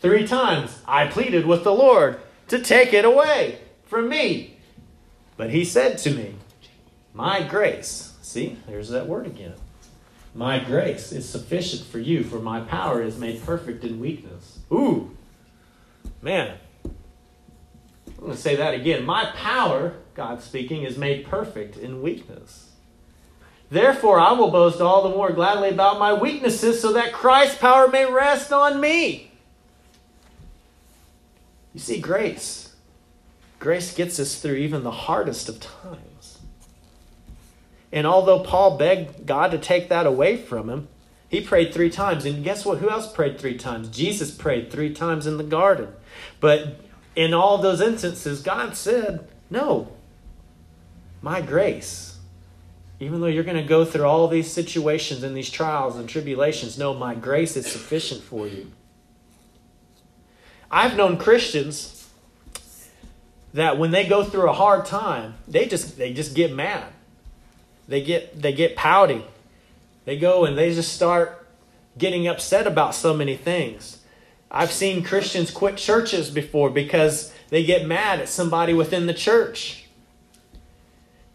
Three 0.00 0.26
times 0.26 0.82
I 0.86 1.06
pleaded 1.06 1.46
with 1.46 1.64
the 1.64 1.74
Lord 1.74 2.20
to 2.48 2.60
take 2.60 2.92
it 2.92 3.04
away 3.04 3.58
from 3.84 4.08
me. 4.08 4.58
But 5.36 5.50
he 5.50 5.64
said 5.64 5.98
to 5.98 6.10
me, 6.10 6.36
My 7.12 7.42
grace, 7.42 8.12
see, 8.22 8.58
there's 8.66 8.90
that 8.90 9.08
word 9.08 9.26
again. 9.26 9.54
My 10.34 10.58
grace 10.58 11.12
is 11.12 11.28
sufficient 11.28 11.84
for 11.84 12.00
you, 12.00 12.24
for 12.24 12.40
my 12.40 12.60
power 12.60 13.00
is 13.00 13.16
made 13.16 13.42
perfect 13.44 13.84
in 13.84 14.00
weakness. 14.00 14.58
Ooh, 14.72 15.16
man, 16.20 16.58
I'm 16.84 18.16
going 18.18 18.32
to 18.32 18.38
say 18.38 18.56
that 18.56 18.74
again. 18.74 19.04
My 19.04 19.26
power, 19.36 19.94
God 20.14 20.42
speaking, 20.42 20.82
is 20.82 20.98
made 20.98 21.24
perfect 21.26 21.76
in 21.76 22.02
weakness. 22.02 22.72
Therefore, 23.70 24.18
I 24.18 24.32
will 24.32 24.50
boast 24.50 24.80
all 24.80 25.02
the 25.02 25.16
more 25.16 25.30
gladly 25.32 25.68
about 25.68 25.98
my 25.98 26.12
weaknesses 26.12 26.80
so 26.80 26.92
that 26.94 27.12
Christ's 27.12 27.58
power 27.58 27.88
may 27.88 28.10
rest 28.10 28.52
on 28.52 28.80
me. 28.80 29.30
You 31.72 31.80
see, 31.80 32.00
grace. 32.00 32.74
Grace 33.58 33.94
gets 33.94 34.18
us 34.18 34.40
through 34.40 34.56
even 34.56 34.82
the 34.82 34.90
hardest 34.90 35.48
of 35.48 35.60
times. 35.60 36.13
And 37.94 38.08
although 38.08 38.40
Paul 38.40 38.76
begged 38.76 39.24
God 39.24 39.52
to 39.52 39.58
take 39.58 39.88
that 39.88 40.04
away 40.04 40.36
from 40.36 40.68
him, 40.68 40.88
he 41.28 41.40
prayed 41.40 41.72
three 41.72 41.90
times. 41.90 42.24
And 42.24 42.42
guess 42.42 42.64
what? 42.64 42.78
Who 42.78 42.90
else 42.90 43.10
prayed 43.10 43.38
three 43.38 43.56
times? 43.56 43.88
Jesus 43.88 44.32
prayed 44.32 44.72
three 44.72 44.92
times 44.92 45.28
in 45.28 45.36
the 45.36 45.44
garden. 45.44 45.90
But 46.40 46.80
in 47.14 47.32
all 47.32 47.58
those 47.58 47.80
instances, 47.80 48.42
God 48.42 48.76
said, 48.76 49.28
No, 49.48 49.92
my 51.22 51.40
grace. 51.40 52.18
Even 52.98 53.20
though 53.20 53.28
you're 53.28 53.44
going 53.44 53.56
to 53.56 53.62
go 53.62 53.84
through 53.84 54.04
all 54.04 54.26
these 54.26 54.50
situations 54.52 55.22
and 55.22 55.36
these 55.36 55.50
trials 55.50 55.96
and 55.96 56.08
tribulations, 56.08 56.76
no, 56.76 56.94
my 56.94 57.14
grace 57.14 57.56
is 57.56 57.70
sufficient 57.70 58.22
for 58.22 58.48
you. 58.48 58.72
I've 60.68 60.96
known 60.96 61.16
Christians 61.16 62.08
that 63.52 63.78
when 63.78 63.92
they 63.92 64.04
go 64.04 64.24
through 64.24 64.50
a 64.50 64.52
hard 64.52 64.84
time, 64.84 65.34
they 65.46 65.66
just 65.66 65.96
they 65.96 66.12
just 66.12 66.34
get 66.34 66.52
mad. 66.52 66.90
They 67.88 68.02
get 68.02 68.40
they 68.40 68.52
get 68.52 68.76
pouty. 68.76 69.24
They 70.04 70.18
go 70.18 70.44
and 70.44 70.56
they 70.56 70.74
just 70.74 70.92
start 70.92 71.46
getting 71.96 72.26
upset 72.26 72.66
about 72.66 72.94
so 72.94 73.14
many 73.14 73.36
things. 73.36 73.98
I've 74.50 74.72
seen 74.72 75.02
Christians 75.02 75.50
quit 75.50 75.76
churches 75.76 76.30
before 76.30 76.70
because 76.70 77.32
they 77.50 77.64
get 77.64 77.86
mad 77.86 78.20
at 78.20 78.28
somebody 78.28 78.72
within 78.72 79.06
the 79.06 79.14
church. 79.14 79.86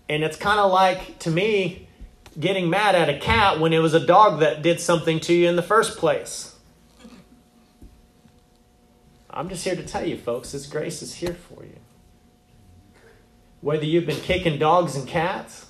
And 0.07 0.23
it's 0.23 0.37
kind 0.37 0.59
of 0.59 0.71
like, 0.71 1.19
to 1.19 1.29
me, 1.29 1.87
getting 2.39 2.69
mad 2.69 2.95
at 2.95 3.09
a 3.09 3.19
cat 3.19 3.59
when 3.59 3.73
it 3.73 3.79
was 3.79 3.93
a 3.93 4.05
dog 4.05 4.39
that 4.39 4.61
did 4.61 4.79
something 4.79 5.19
to 5.21 5.33
you 5.33 5.47
in 5.47 5.55
the 5.55 5.61
first 5.61 5.97
place. 5.97 6.55
I'm 9.29 9.49
just 9.49 9.63
here 9.63 9.75
to 9.75 9.83
tell 9.83 10.05
you, 10.05 10.17
folks, 10.17 10.51
this 10.51 10.65
grace 10.65 11.01
is 11.01 11.15
here 11.15 11.35
for 11.35 11.63
you. 11.63 11.77
Whether 13.61 13.85
you've 13.85 14.05
been 14.05 14.21
kicking 14.21 14.57
dogs 14.57 14.95
and 14.95 15.07
cats, 15.07 15.67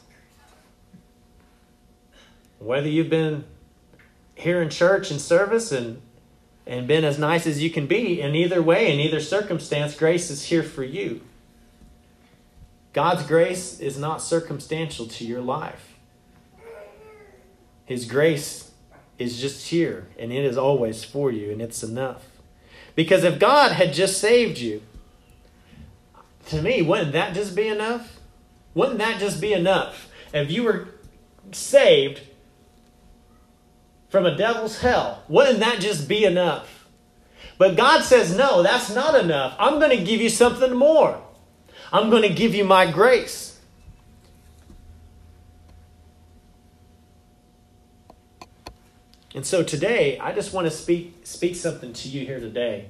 whether 2.59 2.87
you've 2.87 3.09
been 3.09 3.45
here 4.35 4.61
in 4.61 4.69
church 4.69 5.11
and 5.11 5.19
service 5.19 5.71
and 5.71 6.01
and 6.69 6.87
been 6.87 7.03
as 7.03 7.17
nice 7.17 7.47
as 7.47 7.63
you 7.63 7.71
can 7.71 7.87
be. 7.87 8.21
In 8.21 8.35
either 8.35 8.61
way, 8.61 8.93
in 8.93 8.99
either 8.99 9.19
circumstance, 9.19 9.95
grace 9.95 10.29
is 10.29 10.45
here 10.45 10.61
for 10.61 10.83
you. 10.83 11.21
God's 12.93 13.23
grace 13.23 13.79
is 13.79 13.97
not 13.97 14.21
circumstantial 14.21 15.07
to 15.07 15.25
your 15.25 15.41
life. 15.41 15.95
His 17.85 18.05
grace 18.05 18.69
is 19.17 19.41
just 19.41 19.69
here, 19.69 20.07
and 20.19 20.31
it 20.31 20.45
is 20.45 20.59
always 20.59 21.03
for 21.03 21.31
you, 21.31 21.51
and 21.51 21.59
it's 21.59 21.81
enough. 21.81 22.27
Because 22.95 23.23
if 23.23 23.39
God 23.39 23.71
had 23.71 23.91
just 23.91 24.19
saved 24.19 24.59
you, 24.59 24.83
to 26.47 26.61
me, 26.61 26.83
wouldn't 26.83 27.13
that 27.13 27.33
just 27.33 27.55
be 27.55 27.67
enough? 27.67 28.19
Wouldn't 28.75 28.99
that 28.99 29.19
just 29.19 29.41
be 29.41 29.53
enough? 29.53 30.07
If 30.33 30.51
you 30.51 30.63
were 30.63 30.89
saved 31.51 32.21
from 34.09 34.25
a 34.25 34.35
devil's 34.35 34.79
hell. 34.79 35.23
Wouldn't 35.27 35.59
that 35.59 35.79
just 35.79 36.07
be 36.07 36.25
enough? 36.25 36.87
But 37.57 37.75
God 37.75 38.03
says, 38.03 38.35
no, 38.35 38.63
that's 38.63 38.93
not 38.93 39.15
enough. 39.15 39.55
I'm 39.59 39.79
going 39.79 39.97
to 39.97 40.03
give 40.03 40.21
you 40.21 40.29
something 40.29 40.73
more. 40.73 41.21
I'm 41.91 42.09
going 42.09 42.23
to 42.23 42.33
give 42.33 42.55
you 42.55 42.63
my 42.63 42.89
grace. 42.89 43.59
And 49.35 49.45
so 49.45 49.61
today, 49.61 50.17
I 50.19 50.31
just 50.31 50.53
want 50.53 50.65
to 50.65 50.71
speak, 50.71 51.21
speak 51.23 51.55
something 51.55 51.93
to 51.93 52.09
you 52.09 52.25
here 52.25 52.39
today. 52.39 52.87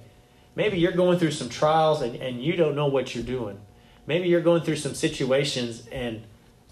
Maybe 0.56 0.80
you're 0.80 0.94
going 0.94 1.20
through 1.20 1.32
some 1.32 1.50
trials 1.50 2.02
and, 2.02 2.16
and 2.16 2.42
you 2.42 2.56
don't 2.56 2.76
know 2.76 2.88
what 2.88 3.14
you're 3.14 3.24
doing. 3.24 3.60
Maybe 4.08 4.30
you're 4.30 4.42
going 4.42 4.62
through 4.62 4.78
some 4.78 4.94
situations 4.94 5.88
and, 5.92 6.24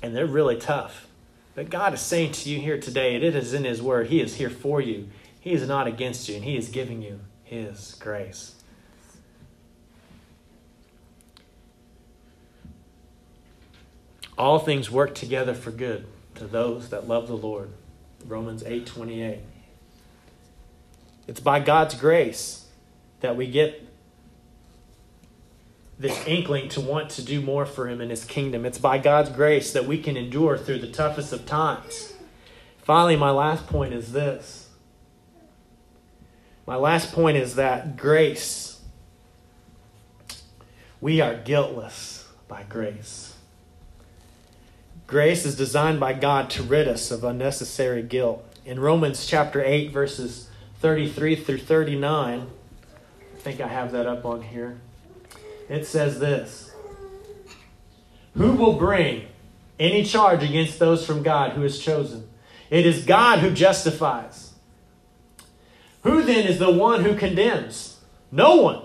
and 0.01 0.15
they're 0.15 0.25
really 0.25 0.57
tough. 0.57 1.06
But 1.57 1.71
God 1.71 1.95
is 1.95 2.01
saying 2.01 2.33
to 2.33 2.51
you 2.51 2.59
here 2.59 2.79
today, 2.79 3.15
and 3.15 3.23
it 3.23 3.35
is 3.35 3.51
in 3.51 3.63
His 3.63 3.81
Word, 3.81 4.09
He 4.09 4.21
is 4.21 4.35
here 4.35 4.51
for 4.51 4.79
you. 4.79 5.09
He 5.39 5.53
is 5.53 5.67
not 5.67 5.87
against 5.87 6.29
you, 6.29 6.35
and 6.35 6.43
He 6.43 6.55
is 6.55 6.69
giving 6.69 7.01
you 7.01 7.19
His 7.43 7.95
grace. 7.99 8.53
All 14.37 14.59
things 14.59 14.91
work 14.91 15.15
together 15.15 15.55
for 15.55 15.71
good 15.71 16.05
to 16.35 16.45
those 16.45 16.89
that 16.89 17.07
love 17.07 17.27
the 17.27 17.35
Lord. 17.35 17.71
Romans 18.23 18.61
8 18.63 18.85
28. 18.85 19.39
It's 21.25 21.39
by 21.39 21.59
God's 21.59 21.95
grace 21.95 22.67
that 23.21 23.35
we 23.35 23.47
get 23.47 23.86
this 25.99 26.27
inkling 26.27 26.69
to 26.69 26.81
want 26.81 27.09
to 27.11 27.23
do 27.23 27.41
more 27.41 27.65
for 27.65 27.87
Him 27.87 28.01
in 28.01 28.09
His 28.09 28.23
kingdom. 28.23 28.65
It's 28.65 28.77
by 28.77 28.97
God's 28.97 29.29
grace 29.29 29.73
that 29.73 29.85
we 29.85 30.01
can 30.01 30.15
endure 30.15 30.57
through 30.57 30.79
the 30.79 30.91
toughest 30.91 31.33
of 31.33 31.45
times. 31.45 32.13
Finally, 32.77 33.15
my 33.15 33.31
last 33.31 33.67
point 33.67 33.93
is 33.93 34.11
this. 34.11 34.69
My 36.65 36.75
last 36.75 37.13
point 37.13 37.37
is 37.37 37.55
that 37.55 37.97
grace, 37.97 38.81
we 41.01 41.19
are 41.21 41.35
guiltless 41.35 42.27
by 42.47 42.63
grace. 42.63 43.33
Grace 45.07 45.45
is 45.45 45.55
designed 45.55 45.99
by 45.99 46.11
God 46.13 46.49
to 46.51 46.63
rid 46.63 46.87
us 46.87 47.11
of 47.11 47.23
unnecessary 47.23 48.03
guilt. 48.03 48.43
In 48.65 48.79
Romans 48.79 49.25
chapter 49.25 49.63
8, 49.63 49.91
verses 49.91 50.49
33 50.81 51.37
through 51.37 51.59
39, 51.59 52.41
I 52.41 53.39
think 53.39 53.61
I 53.61 53.67
have 53.67 53.93
that 53.93 54.05
up 54.05 54.25
on 54.25 54.41
here 54.41 54.81
it 55.69 55.85
says 55.85 56.19
this 56.19 56.71
Who 58.35 58.53
will 58.53 58.73
bring 58.73 59.27
any 59.79 60.03
charge 60.03 60.43
against 60.43 60.79
those 60.79 61.05
from 61.05 61.23
God 61.23 61.51
who 61.51 61.63
is 61.63 61.79
chosen? 61.79 62.27
It 62.69 62.85
is 62.85 63.05
God 63.05 63.39
who 63.39 63.51
justifies. 63.51 64.53
Who 66.03 66.23
then 66.23 66.45
is 66.45 66.59
the 66.59 66.71
one 66.71 67.03
who 67.03 67.15
condemns? 67.15 67.99
No 68.31 68.55
one. 68.57 68.83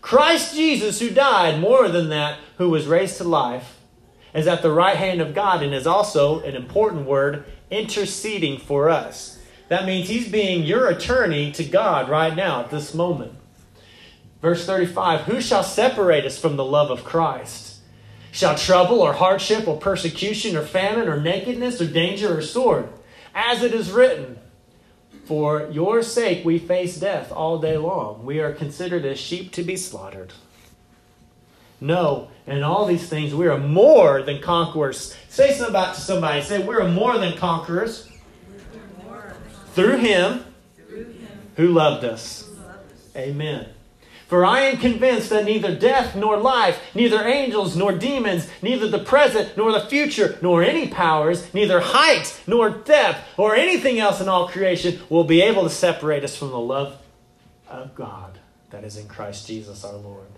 Christ 0.00 0.54
Jesus, 0.54 1.00
who 1.00 1.10
died, 1.10 1.60
more 1.60 1.88
than 1.88 2.08
that, 2.08 2.38
who 2.56 2.70
was 2.70 2.86
raised 2.86 3.18
to 3.18 3.24
life, 3.24 3.78
is 4.32 4.46
at 4.46 4.62
the 4.62 4.70
right 4.70 4.96
hand 4.96 5.20
of 5.20 5.34
God 5.34 5.62
and 5.62 5.74
is 5.74 5.86
also, 5.86 6.40
an 6.40 6.54
important 6.54 7.06
word, 7.06 7.44
interceding 7.70 8.58
for 8.58 8.88
us. 8.88 9.38
That 9.68 9.84
means 9.84 10.08
he's 10.08 10.30
being 10.30 10.64
your 10.64 10.88
attorney 10.88 11.52
to 11.52 11.64
God 11.64 12.08
right 12.08 12.34
now 12.34 12.60
at 12.60 12.70
this 12.70 12.94
moment. 12.94 13.34
Verse 14.42 14.64
35 14.64 15.22
Who 15.22 15.40
shall 15.40 15.62
separate 15.62 16.24
us 16.24 16.38
from 16.38 16.56
the 16.56 16.64
love 16.64 16.90
of 16.90 17.04
Christ? 17.04 17.78
Shall 18.32 18.56
trouble 18.56 19.00
or 19.00 19.12
hardship 19.12 19.66
or 19.66 19.76
persecution 19.76 20.56
or 20.56 20.62
famine 20.62 21.08
or 21.08 21.20
nakedness 21.20 21.80
or 21.80 21.86
danger 21.86 22.38
or 22.38 22.42
sword? 22.42 22.88
As 23.34 23.62
it 23.62 23.74
is 23.74 23.90
written, 23.90 24.38
For 25.24 25.68
your 25.70 26.02
sake 26.02 26.44
we 26.44 26.58
face 26.58 26.98
death 26.98 27.32
all 27.32 27.58
day 27.58 27.76
long. 27.76 28.24
We 28.24 28.40
are 28.40 28.52
considered 28.52 29.04
as 29.04 29.18
sheep 29.18 29.52
to 29.52 29.62
be 29.62 29.76
slaughtered. 29.76 30.32
No, 31.80 32.28
in 32.46 32.62
all 32.62 32.84
these 32.86 33.08
things 33.08 33.34
we 33.34 33.48
are 33.48 33.58
more 33.58 34.22
than 34.22 34.40
conquerors. 34.40 35.16
Say 35.28 35.52
something 35.52 35.70
about 35.70 35.94
to 35.94 36.00
somebody. 36.00 36.42
Say, 36.42 36.62
we're 36.62 36.86
more 36.88 37.16
than 37.18 37.36
conquerors 37.36 38.08
through 39.72 39.96
him 39.96 40.44
who 41.56 41.68
loved 41.68 42.04
us. 42.04 42.48
Amen. 43.16 43.66
For 44.30 44.44
I 44.44 44.60
am 44.60 44.76
convinced 44.76 45.30
that 45.30 45.44
neither 45.44 45.74
death 45.74 46.14
nor 46.14 46.36
life, 46.36 46.80
neither 46.94 47.26
angels 47.26 47.74
nor 47.74 47.90
demons, 47.90 48.48
neither 48.62 48.86
the 48.86 49.00
present 49.00 49.56
nor 49.56 49.72
the 49.72 49.80
future, 49.80 50.38
nor 50.40 50.62
any 50.62 50.86
powers, 50.86 51.52
neither 51.52 51.80
height 51.80 52.40
nor 52.46 52.70
depth, 52.70 53.18
or 53.36 53.56
anything 53.56 53.98
else 53.98 54.20
in 54.20 54.28
all 54.28 54.46
creation 54.46 55.00
will 55.08 55.24
be 55.24 55.42
able 55.42 55.64
to 55.64 55.68
separate 55.68 56.22
us 56.22 56.36
from 56.36 56.50
the 56.50 56.60
love 56.60 56.96
of 57.68 57.96
God 57.96 58.38
that 58.70 58.84
is 58.84 58.96
in 58.96 59.08
Christ 59.08 59.48
Jesus 59.48 59.84
our 59.84 59.96
Lord. 59.96 60.28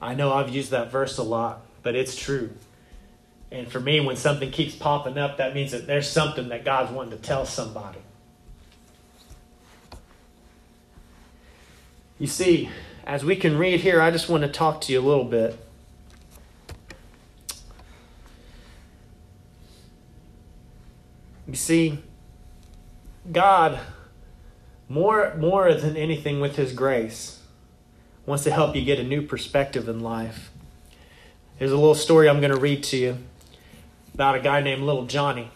I 0.00 0.14
know 0.14 0.32
I've 0.32 0.48
used 0.48 0.70
that 0.70 0.90
verse 0.90 1.18
a 1.18 1.22
lot, 1.22 1.66
but 1.82 1.94
it's 1.94 2.16
true. 2.16 2.48
And 3.52 3.70
for 3.70 3.78
me, 3.78 4.00
when 4.00 4.16
something 4.16 4.50
keeps 4.50 4.74
popping 4.74 5.18
up, 5.18 5.36
that 5.36 5.54
means 5.54 5.72
that 5.72 5.86
there's 5.86 6.08
something 6.08 6.48
that 6.48 6.64
God's 6.64 6.92
wanting 6.92 7.18
to 7.18 7.22
tell 7.22 7.44
somebody. 7.44 7.98
You 12.24 12.28
see, 12.28 12.70
as 13.06 13.22
we 13.22 13.36
can 13.36 13.58
read 13.58 13.80
here, 13.80 14.00
I 14.00 14.10
just 14.10 14.30
want 14.30 14.44
to 14.44 14.48
talk 14.48 14.80
to 14.80 14.92
you 14.94 14.98
a 14.98 15.04
little 15.04 15.26
bit. 15.26 15.62
You 21.46 21.54
see, 21.54 21.98
God, 23.30 23.78
more, 24.88 25.34
more 25.34 25.74
than 25.74 25.98
anything 25.98 26.40
with 26.40 26.56
His 26.56 26.72
grace, 26.72 27.42
wants 28.24 28.44
to 28.44 28.50
help 28.50 28.74
you 28.74 28.82
get 28.86 28.98
a 28.98 29.04
new 29.04 29.20
perspective 29.20 29.86
in 29.86 30.00
life. 30.00 30.50
Here's 31.58 31.72
a 31.72 31.76
little 31.76 31.94
story 31.94 32.26
I'm 32.26 32.40
going 32.40 32.54
to 32.54 32.58
read 32.58 32.84
to 32.84 32.96
you 32.96 33.18
about 34.14 34.34
a 34.34 34.40
guy 34.40 34.62
named 34.62 34.82
Little 34.82 35.04
Johnny. 35.04 35.50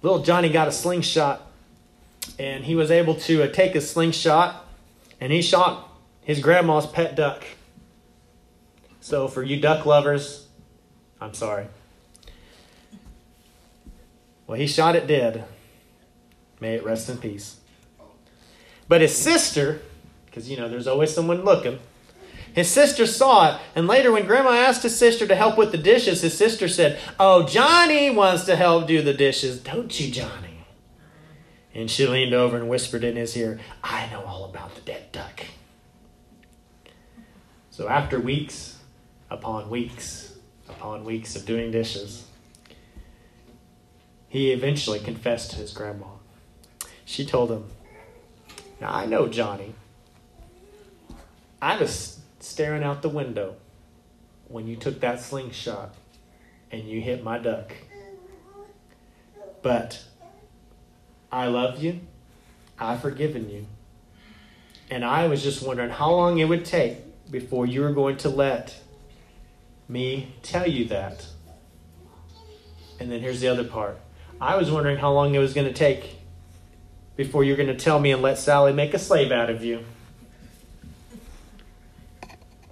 Little 0.00 0.22
Johnny 0.22 0.48
got 0.48 0.66
a 0.66 0.72
slingshot, 0.72 1.42
and 2.38 2.64
he 2.64 2.74
was 2.74 2.90
able 2.90 3.16
to 3.16 3.42
uh, 3.42 3.48
take 3.48 3.74
his 3.74 3.90
slingshot 3.90 4.62
and 5.22 5.30
he 5.30 5.40
shot 5.40 5.88
his 6.22 6.40
grandma's 6.40 6.84
pet 6.84 7.14
duck. 7.14 7.44
So, 9.00 9.28
for 9.28 9.44
you 9.44 9.60
duck 9.60 9.86
lovers, 9.86 10.48
I'm 11.20 11.32
sorry. 11.32 11.68
Well, 14.48 14.58
he 14.58 14.66
shot 14.66 14.96
it 14.96 15.06
dead. 15.06 15.44
May 16.58 16.74
it 16.74 16.84
rest 16.84 17.08
in 17.08 17.18
peace. 17.18 17.60
But 18.88 19.00
his 19.00 19.16
sister, 19.16 19.80
because 20.26 20.50
you 20.50 20.56
know 20.56 20.68
there's 20.68 20.88
always 20.88 21.14
someone 21.14 21.44
looking, 21.44 21.78
his 22.52 22.68
sister 22.68 23.06
saw 23.06 23.54
it, 23.54 23.60
and 23.76 23.86
later 23.86 24.10
when 24.10 24.26
Grandma 24.26 24.50
asked 24.50 24.82
his 24.82 24.98
sister 24.98 25.28
to 25.28 25.36
help 25.36 25.56
with 25.56 25.70
the 25.70 25.78
dishes, 25.78 26.22
his 26.22 26.36
sister 26.36 26.66
said, 26.66 26.98
Oh, 27.20 27.46
Johnny 27.46 28.10
wants 28.10 28.42
to 28.46 28.56
help 28.56 28.88
do 28.88 29.02
the 29.02 29.14
dishes, 29.14 29.60
don't 29.60 30.00
you, 30.00 30.10
Johnny? 30.10 30.51
And 31.74 31.90
she 31.90 32.06
leaned 32.06 32.34
over 32.34 32.56
and 32.56 32.68
whispered 32.68 33.02
in 33.02 33.16
his 33.16 33.36
ear, 33.36 33.58
I 33.82 34.08
know 34.10 34.22
all 34.24 34.44
about 34.44 34.74
the 34.74 34.82
dead 34.82 35.10
duck. 35.10 35.44
So 37.70 37.88
after 37.88 38.20
weeks 38.20 38.78
upon 39.30 39.70
weeks 39.70 40.34
upon 40.68 41.04
weeks 41.04 41.34
of 41.36 41.46
doing 41.46 41.70
dishes, 41.70 42.26
he 44.28 44.52
eventually 44.52 44.98
confessed 44.98 45.52
to 45.52 45.56
his 45.56 45.72
grandma. 45.72 46.06
She 47.04 47.24
told 47.24 47.50
him, 47.50 47.64
Now 48.80 48.92
I 48.92 49.06
know, 49.06 49.28
Johnny. 49.28 49.74
I 51.60 51.78
was 51.78 52.20
staring 52.40 52.82
out 52.82 53.02
the 53.02 53.08
window 53.08 53.56
when 54.48 54.66
you 54.66 54.76
took 54.76 55.00
that 55.00 55.20
slingshot 55.20 55.94
and 56.70 56.84
you 56.84 57.00
hit 57.00 57.22
my 57.22 57.38
duck. 57.38 57.72
But 59.62 60.02
I 61.32 61.46
love 61.46 61.82
you. 61.82 62.00
I've 62.78 63.00
forgiven 63.00 63.48
you. 63.48 63.66
And 64.90 65.04
I 65.04 65.26
was 65.26 65.42
just 65.42 65.66
wondering 65.66 65.90
how 65.90 66.10
long 66.10 66.38
it 66.38 66.44
would 66.44 66.66
take 66.66 66.98
before 67.30 67.66
you 67.66 67.80
were 67.80 67.92
going 67.92 68.18
to 68.18 68.28
let 68.28 68.78
me 69.88 70.34
tell 70.42 70.68
you 70.68 70.84
that. 70.86 71.26
And 73.00 73.10
then 73.10 73.20
here's 73.20 73.40
the 73.40 73.48
other 73.48 73.64
part. 73.64 73.98
I 74.40 74.56
was 74.56 74.70
wondering 74.70 74.98
how 74.98 75.12
long 75.12 75.34
it 75.34 75.38
was 75.38 75.54
going 75.54 75.66
to 75.66 75.72
take 75.72 76.16
before 77.16 77.44
you're 77.44 77.56
going 77.56 77.68
to 77.68 77.76
tell 77.76 77.98
me 77.98 78.12
and 78.12 78.20
let 78.20 78.38
Sally 78.38 78.72
make 78.72 78.92
a 78.92 78.98
slave 78.98 79.32
out 79.32 79.48
of 79.48 79.64
you. 79.64 79.84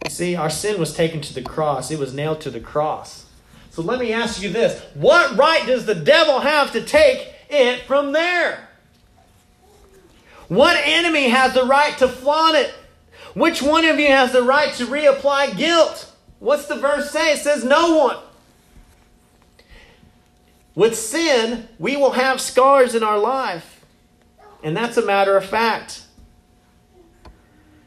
You 0.04 0.10
see, 0.10 0.36
our 0.36 0.50
sin 0.50 0.78
was 0.78 0.92
taken 0.94 1.20
to 1.22 1.34
the 1.34 1.42
cross, 1.42 1.90
it 1.90 1.98
was 1.98 2.12
nailed 2.12 2.40
to 2.42 2.50
the 2.50 2.60
cross. 2.60 3.26
So 3.70 3.82
let 3.82 3.98
me 3.98 4.12
ask 4.12 4.42
you 4.42 4.50
this 4.50 4.82
what 4.94 5.36
right 5.36 5.64
does 5.66 5.86
the 5.86 5.94
devil 5.94 6.40
have 6.40 6.72
to 6.72 6.82
take 6.82 7.29
it 7.50 7.82
from 7.82 8.12
there? 8.12 8.68
What 10.48 10.76
enemy 10.84 11.28
has 11.28 11.54
the 11.54 11.64
right 11.64 11.96
to 11.98 12.08
flaunt 12.08 12.56
it? 12.56 12.74
Which 13.34 13.62
one 13.62 13.84
of 13.84 14.00
you 14.00 14.08
has 14.08 14.32
the 14.32 14.42
right 14.42 14.74
to 14.74 14.86
reapply 14.86 15.56
guilt? 15.56 16.12
What's 16.40 16.66
the 16.66 16.76
verse 16.76 17.10
say? 17.10 17.32
It 17.32 17.38
says, 17.38 17.64
No 17.64 17.96
one. 17.96 18.16
With 20.74 20.96
sin, 20.96 21.68
we 21.78 21.96
will 21.96 22.12
have 22.12 22.40
scars 22.40 22.94
in 22.94 23.02
our 23.02 23.18
life. 23.18 23.84
And 24.62 24.76
that's 24.76 24.96
a 24.96 25.04
matter 25.04 25.36
of 25.36 25.44
fact. 25.44 26.02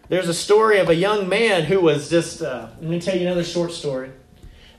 There's 0.10 0.30
a 0.30 0.34
story 0.34 0.80
of 0.80 0.90
a 0.90 0.96
young 0.96 1.28
man 1.28 1.64
who 1.64 1.82
was 1.82 2.10
just, 2.10 2.42
uh, 2.42 2.68
let 2.80 2.90
me 2.90 3.00
tell 3.00 3.16
you 3.16 3.26
another 3.26 3.44
short 3.44 3.72
story. 3.72 4.12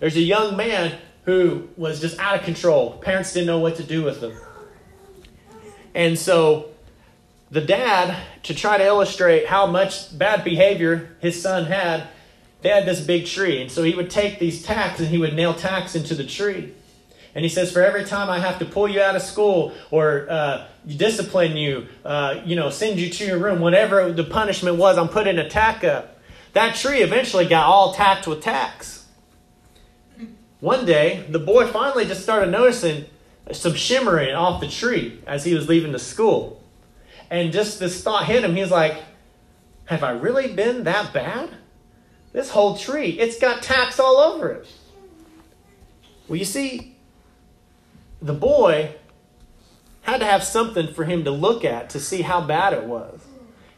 There's 0.00 0.16
a 0.16 0.20
young 0.20 0.56
man 0.56 0.98
who 1.24 1.68
was 1.76 2.00
just 2.00 2.18
out 2.18 2.36
of 2.36 2.44
control. 2.44 2.98
Parents 2.98 3.32
didn't 3.32 3.46
know 3.46 3.58
what 3.58 3.76
to 3.76 3.82
do 3.82 4.04
with 4.04 4.22
him. 4.22 4.36
And 5.94 6.18
so 6.18 6.70
the 7.50 7.60
dad, 7.60 8.16
to 8.44 8.54
try 8.54 8.78
to 8.78 8.84
illustrate 8.84 9.46
how 9.46 9.66
much 9.66 10.16
bad 10.16 10.42
behavior 10.44 11.16
his 11.20 11.40
son 11.40 11.66
had, 11.66 12.08
they 12.62 12.70
had 12.70 12.86
this 12.86 13.00
big 13.00 13.26
tree. 13.26 13.60
And 13.60 13.70
so 13.70 13.82
he 13.82 13.94
would 13.94 14.10
take 14.10 14.38
these 14.38 14.62
tacks 14.62 14.98
and 14.98 15.08
he 15.08 15.18
would 15.18 15.34
nail 15.34 15.54
tacks 15.54 15.94
into 15.94 16.14
the 16.14 16.24
tree. 16.24 16.72
And 17.34 17.44
he 17.44 17.48
says, 17.48 17.72
For 17.72 17.82
every 17.82 18.04
time 18.04 18.30
I 18.30 18.38
have 18.38 18.58
to 18.60 18.64
pull 18.64 18.88
you 18.88 19.00
out 19.00 19.16
of 19.16 19.22
school 19.22 19.72
or 19.90 20.26
uh, 20.30 20.66
discipline 20.86 21.56
you, 21.56 21.88
uh, 22.04 22.40
you 22.44 22.56
know, 22.56 22.70
send 22.70 22.98
you 22.98 23.10
to 23.10 23.24
your 23.24 23.38
room, 23.38 23.60
whatever 23.60 24.12
the 24.12 24.24
punishment 24.24 24.76
was, 24.76 24.96
I'm 24.96 25.08
putting 25.08 25.38
a 25.38 25.48
tack 25.48 25.84
up. 25.84 26.20
That 26.54 26.76
tree 26.76 27.02
eventually 27.02 27.46
got 27.46 27.66
all 27.66 27.92
tacked 27.92 28.26
with 28.26 28.40
tacks. 28.40 29.06
One 30.60 30.86
day, 30.86 31.26
the 31.28 31.40
boy 31.40 31.66
finally 31.66 32.06
just 32.06 32.22
started 32.22 32.50
noticing 32.50 33.04
some 33.52 33.74
shimmering 33.74 34.34
off 34.34 34.60
the 34.60 34.68
tree 34.68 35.20
as 35.26 35.44
he 35.44 35.54
was 35.54 35.68
leaving 35.68 35.92
the 35.92 35.98
school. 35.98 36.62
And 37.30 37.52
just 37.52 37.78
this 37.78 38.02
thought 38.02 38.26
hit 38.26 38.44
him. 38.44 38.56
He's 38.56 38.70
like, 38.70 38.96
Have 39.86 40.02
I 40.02 40.10
really 40.10 40.52
been 40.52 40.84
that 40.84 41.12
bad? 41.12 41.50
This 42.32 42.50
whole 42.50 42.76
tree, 42.76 43.10
it's 43.10 43.38
got 43.38 43.62
tacks 43.62 44.00
all 44.00 44.16
over 44.16 44.50
it. 44.50 44.66
Well, 46.26 46.36
you 46.36 46.44
see, 46.44 46.96
the 48.20 48.32
boy 48.32 48.94
had 50.02 50.18
to 50.20 50.26
have 50.26 50.42
something 50.42 50.92
for 50.92 51.04
him 51.04 51.24
to 51.24 51.30
look 51.30 51.64
at 51.64 51.90
to 51.90 52.00
see 52.00 52.22
how 52.22 52.40
bad 52.40 52.72
it 52.72 52.84
was. 52.84 53.20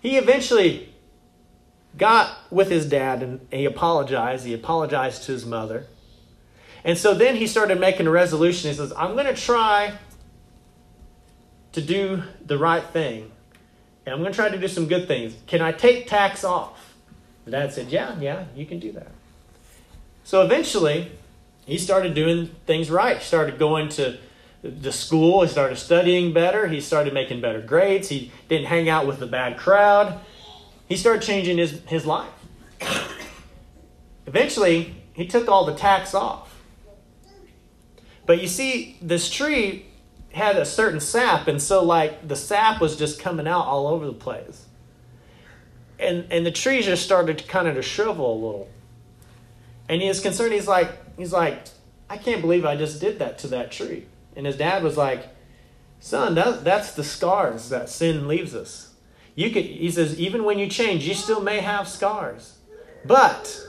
He 0.00 0.16
eventually 0.16 0.94
got 1.98 2.38
with 2.50 2.70
his 2.70 2.88
dad 2.88 3.22
and 3.22 3.46
he 3.50 3.64
apologized. 3.64 4.46
He 4.46 4.54
apologized 4.54 5.24
to 5.24 5.32
his 5.32 5.44
mother. 5.44 5.86
And 6.86 6.96
so 6.96 7.14
then 7.14 7.34
he 7.34 7.48
started 7.48 7.80
making 7.80 8.06
a 8.06 8.10
resolution. 8.10 8.70
He 8.70 8.76
says, 8.76 8.92
I'm 8.96 9.14
going 9.14 9.26
to 9.26 9.34
try 9.34 9.98
to 11.72 11.82
do 11.82 12.22
the 12.46 12.56
right 12.56 12.84
thing. 12.84 13.32
And 14.06 14.14
I'm 14.14 14.20
going 14.20 14.32
to 14.32 14.36
try 14.36 14.48
to 14.48 14.56
do 14.56 14.68
some 14.68 14.86
good 14.86 15.08
things. 15.08 15.34
Can 15.48 15.60
I 15.60 15.72
take 15.72 16.06
tacks 16.06 16.44
off? 16.44 16.94
The 17.44 17.50
dad 17.50 17.72
said, 17.72 17.88
Yeah, 17.88 18.16
yeah, 18.20 18.44
you 18.54 18.66
can 18.66 18.78
do 18.78 18.92
that. 18.92 19.10
So 20.22 20.42
eventually, 20.42 21.10
he 21.66 21.76
started 21.76 22.14
doing 22.14 22.54
things 22.66 22.88
right. 22.88 23.18
He 23.18 23.24
started 23.24 23.58
going 23.58 23.88
to 23.90 24.18
the 24.62 24.92
school. 24.92 25.42
He 25.42 25.48
started 25.48 25.76
studying 25.78 26.32
better. 26.32 26.68
He 26.68 26.80
started 26.80 27.12
making 27.12 27.40
better 27.40 27.60
grades. 27.60 28.08
He 28.08 28.30
didn't 28.48 28.66
hang 28.66 28.88
out 28.88 29.08
with 29.08 29.18
the 29.18 29.26
bad 29.26 29.58
crowd. 29.58 30.20
He 30.88 30.96
started 30.96 31.22
changing 31.22 31.58
his, 31.58 31.80
his 31.86 32.06
life. 32.06 32.30
Eventually, 34.26 34.94
he 35.14 35.26
took 35.26 35.48
all 35.48 35.66
the 35.66 35.74
tacks 35.74 36.14
off. 36.14 36.45
But 38.26 38.42
you 38.42 38.48
see, 38.48 38.98
this 39.00 39.30
tree 39.30 39.86
had 40.32 40.56
a 40.56 40.66
certain 40.66 41.00
sap, 41.00 41.48
and 41.48 41.62
so 41.62 41.82
like 41.82 42.26
the 42.26 42.36
sap 42.36 42.80
was 42.80 42.96
just 42.96 43.20
coming 43.20 43.48
out 43.48 43.64
all 43.64 43.86
over 43.86 44.04
the 44.06 44.12
place. 44.12 44.66
And 45.98 46.26
and 46.30 46.44
the 46.44 46.50
tree 46.50 46.82
just 46.82 47.04
started 47.04 47.38
to 47.38 47.44
kind 47.44 47.68
of 47.68 47.76
to 47.76 47.82
shrivel 47.82 48.32
a 48.32 48.34
little. 48.34 48.68
And 49.88 50.02
he 50.02 50.08
was 50.08 50.20
concerned, 50.20 50.52
he's 50.52 50.66
like, 50.66 50.90
he's 51.16 51.32
like, 51.32 51.62
I 52.10 52.16
can't 52.16 52.40
believe 52.40 52.64
I 52.64 52.76
just 52.76 53.00
did 53.00 53.20
that 53.20 53.38
to 53.38 53.48
that 53.48 53.70
tree. 53.70 54.06
And 54.34 54.44
his 54.44 54.56
dad 54.56 54.82
was 54.82 54.96
like, 54.96 55.28
Son, 56.00 56.34
that, 56.34 56.64
that's 56.64 56.92
the 56.92 57.04
scars 57.04 57.68
that 57.70 57.88
sin 57.88 58.28
leaves 58.28 58.54
us. 58.54 58.94
You 59.34 59.50
could, 59.50 59.64
he 59.64 59.90
says, 59.90 60.18
even 60.18 60.44
when 60.44 60.58
you 60.58 60.68
change, 60.68 61.06
you 61.06 61.14
still 61.14 61.40
may 61.40 61.60
have 61.60 61.88
scars. 61.88 62.58
But 63.04 63.60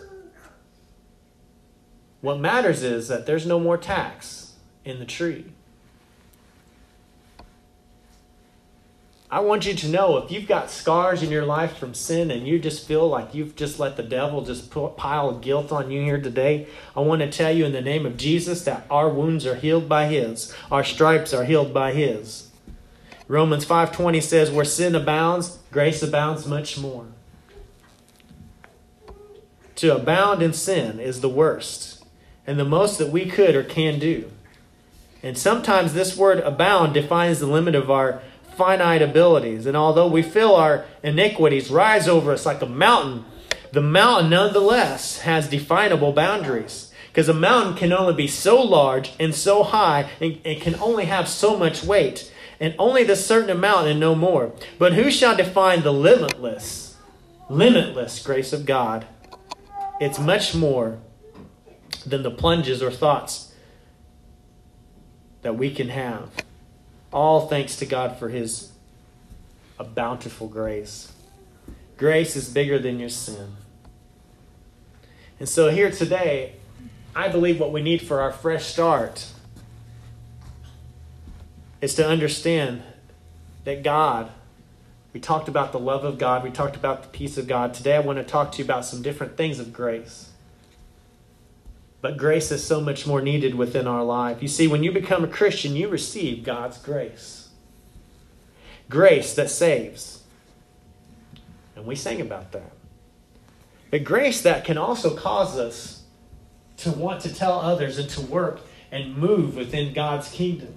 what 2.22 2.40
matters 2.40 2.84
is 2.84 3.08
that 3.08 3.26
there's 3.26 3.46
no 3.46 3.60
more 3.60 3.78
tacks 3.78 4.47
in 4.88 5.00
the 5.00 5.06
tree. 5.06 5.46
I 9.30 9.42
want 9.42 9.66
you 9.66 9.74
to 9.74 9.90
know 9.90 10.18
if 10.18 10.32
you've 10.32 10.48
got 10.48 10.72
scars 10.72 11.22
in 11.22 11.30
your 11.30 11.46
life 11.46 11.78
from 11.78 11.94
sin 11.94 12.32
and 12.32 12.48
you 12.48 12.60
just 12.60 12.88
feel 12.88 13.10
like 13.10 13.36
you've 13.36 13.58
just 13.58 13.78
let 13.78 13.98
the 13.98 14.04
devil 14.04 14.42
just 14.42 14.72
pile 14.96 15.34
guilt 15.34 15.70
on 15.70 15.92
you 15.92 16.02
here 16.02 16.22
today, 16.22 16.68
I 16.96 17.02
want 17.02 17.22
to 17.22 17.30
tell 17.30 17.52
you 17.52 17.66
in 17.66 17.74
the 17.74 17.82
name 17.82 18.06
of 18.06 18.16
Jesus 18.16 18.64
that 18.64 18.86
our 18.90 19.10
wounds 19.10 19.46
are 19.46 19.56
healed 19.56 19.90
by 19.90 20.08
his. 20.08 20.56
Our 20.72 20.86
stripes 20.86 21.34
are 21.34 21.44
healed 21.44 21.74
by 21.74 21.92
his. 21.92 22.50
Romans 23.28 23.66
5:20 23.66 24.22
says 24.22 24.50
where 24.50 24.64
sin 24.64 24.96
abounds, 24.96 25.58
grace 25.74 26.02
abounds 26.02 26.48
much 26.48 26.78
more. 26.78 27.08
To 29.76 29.94
abound 29.94 30.42
in 30.42 30.54
sin 30.54 31.02
is 31.02 31.20
the 31.20 31.28
worst 31.28 32.02
and 32.48 32.58
the 32.58 32.64
most 32.64 32.98
that 32.98 33.12
we 33.12 33.26
could 33.26 33.56
or 33.56 33.64
can 33.64 34.00
do. 34.00 34.32
And 35.28 35.38
sometimes 35.38 35.94
this 35.94 36.16
word 36.16 36.40
abound 36.40 36.94
defines 36.94 37.42
the 37.42 37.48
limit 37.48 37.76
of 37.76 37.92
our 37.92 38.22
finite 38.56 39.02
abilities. 39.02 39.66
And 39.66 39.76
although 39.76 40.08
we 40.08 40.22
feel 40.22 40.56
our 40.56 40.86
iniquities 41.04 41.70
rise 41.70 42.08
over 42.08 42.32
us 42.32 42.46
like 42.46 42.62
a 42.62 42.66
mountain, 42.66 43.26
the 43.74 43.82
mountain 43.82 44.30
nonetheless 44.30 45.20
has 45.24 45.50
definable 45.50 46.14
boundaries. 46.14 46.94
Because 47.10 47.28
a 47.28 47.34
mountain 47.34 47.76
can 47.76 47.92
only 47.92 48.14
be 48.14 48.28
so 48.28 48.62
large 48.62 49.12
and 49.20 49.36
so 49.36 49.64
high 49.64 50.10
and, 50.22 50.40
and 50.46 50.62
can 50.62 50.76
only 50.76 51.04
have 51.04 51.28
so 51.28 51.58
much 51.58 51.84
weight, 51.84 52.32
and 52.62 52.74
only 52.80 53.04
the 53.04 53.18
certain 53.18 53.50
amount 53.50 53.88
and 53.88 54.00
no 54.00 54.16
more. 54.16 54.54
But 54.80 54.94
who 54.94 55.12
shall 55.12 55.36
define 55.36 55.82
the 55.82 55.92
limitless, 55.92 56.96
limitless 57.50 58.24
grace 58.24 58.54
of 58.54 58.66
God? 58.66 59.06
It's 60.00 60.20
much 60.20 60.56
more 60.56 61.00
than 62.06 62.24
the 62.24 62.32
plunges 62.32 62.82
or 62.82 62.92
thoughts 62.92 63.47
that 65.48 65.54
we 65.54 65.72
can 65.72 65.88
have. 65.88 66.30
All 67.14 67.48
thanks 67.48 67.78
to 67.78 67.86
God 67.86 68.18
for 68.18 68.28
His 68.28 68.74
a 69.80 69.86
bountiful 69.86 70.50
grace. 70.50 71.14
Grace 71.96 72.36
is 72.36 72.50
bigger 72.50 72.78
than 72.78 73.00
your 73.00 73.08
sin. 73.08 73.56
And 75.40 75.48
so, 75.48 75.70
here 75.70 75.90
today, 75.90 76.56
I 77.16 77.30
believe 77.30 77.62
what 77.62 77.72
we 77.72 77.82
need 77.82 78.02
for 78.02 78.20
our 78.20 78.34
fresh 78.34 78.66
start 78.66 79.28
is 81.80 81.96
to 81.96 82.06
understand 82.06 82.84
that 83.64 83.84
God, 83.84 84.30
we 85.14 85.22
talked 85.22 85.48
about 85.48 85.72
the 85.72 85.80
love 85.80 86.04
of 86.04 86.18
God, 86.18 86.44
we 86.44 86.52
talked 86.52 86.76
about 86.76 87.04
the 87.04 87.08
peace 87.08 87.38
of 87.38 87.48
God. 87.48 87.74
Today, 87.74 87.96
I 87.96 88.00
want 88.00 88.18
to 88.18 88.26
talk 88.26 88.52
to 88.52 88.58
you 88.58 88.66
about 88.66 88.84
some 88.84 89.02
different 89.02 89.38
things 89.38 89.60
of 89.60 89.72
grace. 89.72 90.30
But 92.08 92.16
grace 92.16 92.54
is 92.54 92.64
so 92.64 92.80
much 92.80 93.06
more 93.06 93.20
needed 93.20 93.56
within 93.56 93.86
our 93.86 94.02
life. 94.02 94.42
You 94.42 94.48
see, 94.48 94.66
when 94.66 94.82
you 94.82 94.94
become 94.94 95.26
a 95.26 95.28
Christian, 95.28 95.76
you 95.76 95.90
receive 95.90 96.42
God's 96.42 96.78
grace. 96.78 97.50
Grace 98.90 99.34
that 99.34 99.50
saves. 99.50 100.24
And 101.76 101.86
we 101.86 101.98
sang 101.98 102.22
about 102.22 102.54
that. 102.54 102.72
But 103.92 104.06
grace 104.06 104.42
that 104.44 104.64
can 104.64 104.78
also 104.78 105.18
cause 105.18 105.60
us 105.60 106.04
to 106.78 106.92
want 106.92 107.24
to 107.24 107.36
tell 107.36 107.60
others 107.60 107.98
and 107.98 108.10
to 108.12 108.22
work 108.22 108.62
and 108.90 109.18
move 109.18 109.58
within 109.58 109.94
God's 109.94 110.30
kingdom. 110.30 110.76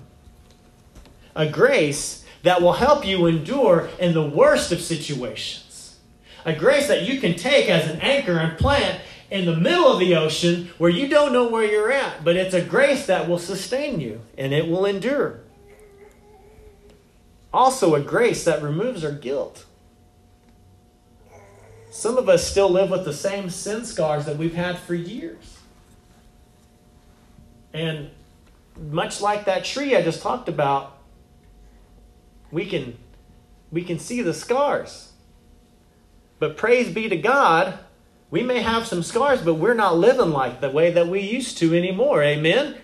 A 1.37 1.49
grace 1.49 2.25
that 2.43 2.61
will 2.61 2.73
help 2.73 3.07
you 3.07 3.27
endure 3.27 3.89
in 4.01 4.15
the 4.15 4.27
worst 4.27 4.73
of 4.73 4.81
situations. 4.81 5.97
A 6.45 6.53
grace 6.53 6.89
that 6.89 7.05
you 7.05 7.21
can 7.21 7.37
take 7.37 7.69
as 7.69 7.89
an 7.89 8.01
anchor 8.01 8.37
and 8.37 8.59
plant 8.59 9.01
in 9.31 9.47
the 9.47 9.57
middle 9.57 9.93
of 9.93 10.01
the 10.01 10.17
ocean 10.17 10.71
where 10.79 10.91
you 10.91 11.09
don't 11.09 11.33
know 11.33 11.49
where 11.49 11.65
you're 11.65 11.93
at, 11.93 12.25
but 12.25 12.37
it's 12.37 12.55
a 12.55 12.61
grace 12.61 13.07
that 13.07 13.29
will 13.29 13.39
sustain 13.39 14.01
you 14.01 14.21
and 14.37 14.53
it 14.53 14.69
will 14.69 14.85
endure. 14.85 15.41
Also, 17.53 17.95
a 17.95 18.01
grace 18.01 18.45
that 18.45 18.63
removes 18.63 19.05
our 19.05 19.13
guilt. 19.13 19.65
Some 21.91 22.17
of 22.17 22.29
us 22.29 22.47
still 22.47 22.71
live 22.71 22.91
with 22.91 23.05
the 23.05 23.13
same 23.13 23.51
sin 23.51 23.85
scars 23.85 24.27
that 24.27 24.37
we've 24.37 24.55
had 24.55 24.79
for 24.79 24.95
years. 24.95 25.59
And 27.73 28.11
much 28.79 29.21
like 29.21 29.45
that 29.45 29.65
tree 29.65 29.97
I 29.97 30.03
just 30.03 30.23
talked 30.23 30.49
about, 30.49 30.97
we 32.51 32.67
can 32.67 32.97
we 33.71 33.83
can 33.83 33.99
see 34.01 34.23
the 34.23 34.35
scars. 34.35 35.13
But 36.41 36.57
praise 36.57 36.93
be 36.93 37.09
to 37.09 37.17
God 37.17 37.79
we 38.31 38.43
may 38.43 38.61
have 38.61 38.87
some 38.87 39.03
scars, 39.03 39.43
but 39.43 39.55
we're 39.55 39.75
not 39.75 39.99
living 39.99 40.31
like 40.31 40.61
the 40.61 40.71
way 40.71 40.91
that 40.93 41.09
we 41.09 41.21
used 41.21 41.59
to 41.59 41.77
anymore. 41.77 42.23
Amen. 42.23 42.77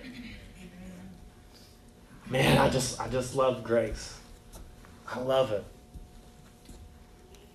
Man, 2.28 2.58
I 2.58 2.68
just 2.68 3.00
I 3.00 3.08
just 3.08 3.36
love 3.36 3.62
grace. 3.62 4.18
I 5.08 5.20
love 5.20 5.52
it. 5.52 5.64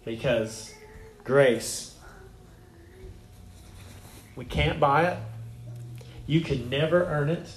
Because 0.05 0.73
grace 1.23 1.91
we 4.35 4.45
can't 4.45 4.79
buy 4.79 5.05
it. 5.05 5.17
You 6.25 6.41
can 6.41 6.69
never 6.69 7.05
earn 7.05 7.29
it. 7.29 7.47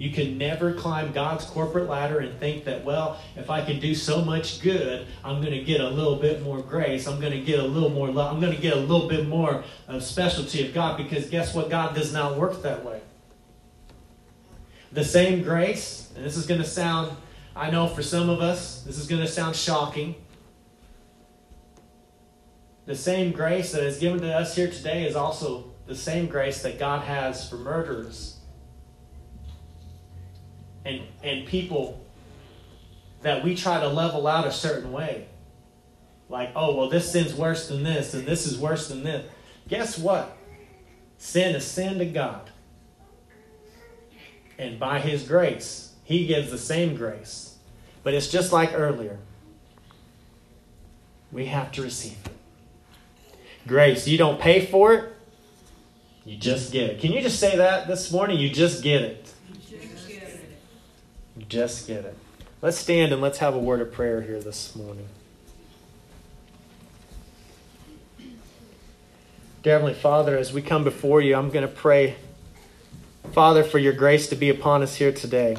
You 0.00 0.08
can 0.08 0.38
never 0.38 0.72
climb 0.72 1.12
God's 1.12 1.44
corporate 1.44 1.86
ladder 1.86 2.20
and 2.20 2.40
think 2.40 2.64
that, 2.64 2.86
well, 2.86 3.20
if 3.36 3.50
I 3.50 3.62
can 3.62 3.80
do 3.80 3.94
so 3.94 4.24
much 4.24 4.62
good, 4.62 5.06
I'm 5.22 5.42
going 5.42 5.52
to 5.52 5.62
get 5.62 5.82
a 5.82 5.90
little 5.90 6.16
bit 6.16 6.42
more 6.42 6.62
grace. 6.62 7.06
I'm 7.06 7.20
going 7.20 7.34
to 7.34 7.40
get 7.42 7.58
a 7.58 7.66
little 7.66 7.90
more 7.90 8.10
love. 8.10 8.32
I'm 8.32 8.40
going 8.40 8.56
to 8.56 8.62
get 8.62 8.72
a 8.72 8.80
little 8.80 9.10
bit 9.10 9.28
more 9.28 9.62
of 9.88 10.02
specialty 10.02 10.66
of 10.66 10.72
God 10.72 10.96
because 10.96 11.28
guess 11.28 11.54
what? 11.54 11.68
God 11.68 11.94
does 11.94 12.14
not 12.14 12.38
work 12.38 12.62
that 12.62 12.82
way. 12.82 13.02
The 14.90 15.04
same 15.04 15.42
grace, 15.42 16.10
and 16.16 16.24
this 16.24 16.38
is 16.38 16.46
going 16.46 16.62
to 16.62 16.66
sound, 16.66 17.14
I 17.54 17.70
know 17.70 17.86
for 17.86 18.02
some 18.02 18.30
of 18.30 18.40
us, 18.40 18.80
this 18.80 18.96
is 18.96 19.06
going 19.06 19.20
to 19.20 19.28
sound 19.28 19.54
shocking. 19.54 20.14
The 22.86 22.96
same 22.96 23.32
grace 23.32 23.72
that 23.72 23.82
is 23.82 23.98
given 23.98 24.22
to 24.22 24.34
us 24.34 24.56
here 24.56 24.70
today 24.70 25.06
is 25.06 25.14
also 25.14 25.72
the 25.86 25.94
same 25.94 26.26
grace 26.26 26.62
that 26.62 26.78
God 26.78 27.02
has 27.02 27.46
for 27.46 27.56
murderers 27.56 28.39
and, 30.84 31.02
and 31.22 31.46
people 31.46 32.00
that 33.22 33.44
we 33.44 33.54
try 33.54 33.80
to 33.80 33.88
level 33.88 34.26
out 34.26 34.46
a 34.46 34.52
certain 34.52 34.92
way. 34.92 35.26
Like, 36.28 36.52
oh, 36.54 36.76
well, 36.76 36.88
this 36.88 37.10
sin's 37.10 37.34
worse 37.34 37.68
than 37.68 37.82
this, 37.82 38.14
and 38.14 38.26
this 38.26 38.46
is 38.46 38.58
worse 38.58 38.88
than 38.88 39.02
this. 39.02 39.26
Guess 39.68 39.98
what? 39.98 40.36
Sin 41.18 41.54
is 41.54 41.64
sin 41.64 41.98
to 41.98 42.04
God. 42.04 42.50
And 44.58 44.78
by 44.78 45.00
His 45.00 45.24
grace, 45.26 45.92
He 46.04 46.26
gives 46.26 46.50
the 46.50 46.58
same 46.58 46.94
grace. 46.94 47.56
But 48.02 48.14
it's 48.14 48.28
just 48.28 48.52
like 48.52 48.72
earlier. 48.74 49.18
We 51.32 51.46
have 51.46 51.72
to 51.72 51.82
receive 51.82 52.18
it. 52.24 52.32
Grace, 53.66 54.08
you 54.08 54.16
don't 54.16 54.40
pay 54.40 54.64
for 54.64 54.94
it, 54.94 55.12
you 56.24 56.36
just 56.36 56.72
get 56.72 56.90
it. 56.90 57.00
Can 57.00 57.12
you 57.12 57.20
just 57.20 57.38
say 57.38 57.56
that 57.56 57.86
this 57.86 58.10
morning? 58.10 58.38
You 58.38 58.50
just 58.50 58.82
get 58.82 59.02
it. 59.02 59.29
Just 61.48 61.86
get 61.86 62.04
it. 62.04 62.16
Let's 62.62 62.78
stand 62.78 63.12
and 63.12 63.22
let's 63.22 63.38
have 63.38 63.54
a 63.54 63.58
word 63.58 63.80
of 63.80 63.92
prayer 63.92 64.20
here 64.22 64.40
this 64.40 64.74
morning. 64.76 65.08
Dear 69.62 69.74
Heavenly 69.74 69.94
Father, 69.94 70.36
as 70.36 70.52
we 70.52 70.62
come 70.62 70.84
before 70.84 71.20
you, 71.20 71.36
I'm 71.36 71.50
going 71.50 71.66
to 71.66 71.74
pray, 71.74 72.16
Father, 73.32 73.62
for 73.62 73.78
your 73.78 73.92
grace 73.92 74.28
to 74.28 74.36
be 74.36 74.48
upon 74.50 74.82
us 74.82 74.96
here 74.96 75.12
today. 75.12 75.56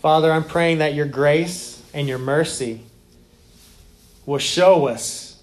Father, 0.00 0.30
I'm 0.30 0.44
praying 0.44 0.78
that 0.78 0.94
your 0.94 1.06
grace 1.06 1.82
and 1.92 2.08
your 2.08 2.18
mercy 2.18 2.82
will 4.26 4.38
show 4.38 4.88
us 4.88 5.42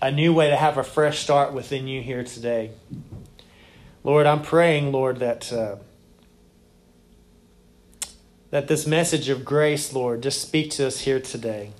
a 0.00 0.10
new 0.10 0.32
way 0.32 0.50
to 0.50 0.56
have 0.56 0.78
a 0.78 0.84
fresh 0.84 1.18
start 1.20 1.52
within 1.52 1.88
you 1.88 2.02
here 2.02 2.22
today. 2.22 2.70
Lord, 4.02 4.26
I'm 4.26 4.42
praying, 4.42 4.92
Lord, 4.92 5.18
that. 5.18 5.52
Uh, 5.52 5.76
that 8.54 8.68
this 8.68 8.86
message 8.86 9.28
of 9.28 9.44
grace, 9.44 9.92
Lord, 9.92 10.22
just 10.22 10.40
speak 10.40 10.70
to 10.70 10.86
us 10.86 11.00
here 11.00 11.18
today. 11.18 11.72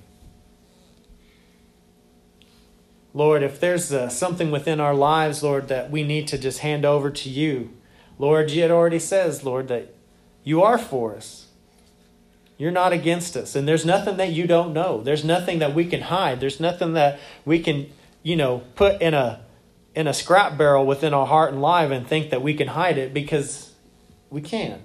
Lord, 3.13 3.45
if 3.45 3.61
there's 3.61 3.93
uh, 3.93 4.09
something 4.09 4.51
within 4.51 4.81
our 4.81 4.93
lives, 4.93 5.41
Lord, 5.41 5.69
that 5.69 5.93
we 5.93 6.03
need 6.03 6.27
to 6.27 6.37
just 6.37 6.59
hand 6.59 6.85
over 6.85 7.13
to 7.13 7.31
you, 7.31 7.71
Lord, 8.19 8.51
it 8.51 8.73
already 8.73 8.99
says, 8.99 9.45
Lord, 9.45 9.69
that 9.69 9.95
you 10.43 10.65
are 10.65 10.77
for 10.77 11.15
us. 11.15 11.47
You're 12.59 12.73
not 12.73 12.93
against 12.93 13.37
us. 13.37 13.55
And 13.55 13.69
there's 13.69 13.85
nothing 13.85 14.17
that 14.17 14.33
you 14.33 14.49
don't 14.49 14.73
know. 14.73 15.01
There's 15.01 15.25
nothing 15.25 15.61
that 15.61 15.77
we 15.77 15.85
can 15.85 16.01
hide. 16.01 16.41
There's 16.41 16.59
nothing 16.59 16.95
that 16.95 17.21
we 17.45 17.61
can, 17.61 17.89
you 18.25 18.35
know, 18.35 18.65
put 18.75 19.01
in 19.01 19.15
a 19.15 19.45
in 19.95 20.09
a 20.09 20.13
scrap 20.13 20.59
barrel 20.59 20.85
within 20.85 21.15
our 21.15 21.27
heart 21.27 21.53
and 21.53 21.63
life 21.63 21.93
and 21.93 22.05
think 22.05 22.31
that 22.31 22.43
we 22.43 22.53
can 22.53 22.67
hide 22.67 22.99
it 22.99 23.15
because 23.15 23.73
we 24.29 24.41
can't. 24.41 24.83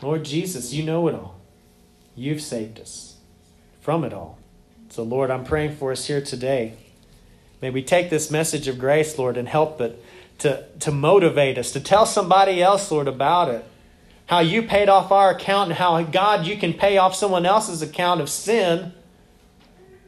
Lord 0.00 0.24
Jesus, 0.24 0.72
you 0.72 0.84
know 0.84 1.08
it 1.08 1.14
all. 1.14 1.40
You've 2.14 2.42
saved 2.42 2.80
us 2.80 3.16
from 3.80 4.04
it 4.04 4.12
all. 4.12 4.38
So, 4.90 5.02
Lord, 5.02 5.30
I'm 5.30 5.44
praying 5.44 5.76
for 5.76 5.92
us 5.92 6.06
here 6.06 6.20
today. 6.20 6.74
May 7.60 7.70
we 7.70 7.82
take 7.82 8.08
this 8.08 8.30
message 8.30 8.68
of 8.68 8.78
grace, 8.78 9.18
Lord, 9.18 9.36
and 9.36 9.48
help 9.48 9.80
it 9.80 10.02
to, 10.38 10.64
to 10.80 10.90
motivate 10.92 11.58
us, 11.58 11.72
to 11.72 11.80
tell 11.80 12.06
somebody 12.06 12.62
else, 12.62 12.90
Lord, 12.90 13.08
about 13.08 13.48
it. 13.48 13.64
how 14.28 14.40
you 14.40 14.62
paid 14.62 14.90
off 14.90 15.10
our 15.10 15.30
account 15.30 15.70
and 15.70 15.78
how, 15.78 16.02
God, 16.02 16.46
you 16.46 16.56
can 16.58 16.74
pay 16.74 16.98
off 16.98 17.14
someone 17.14 17.46
else's 17.46 17.80
account 17.80 18.20
of 18.20 18.28
sin 18.28 18.92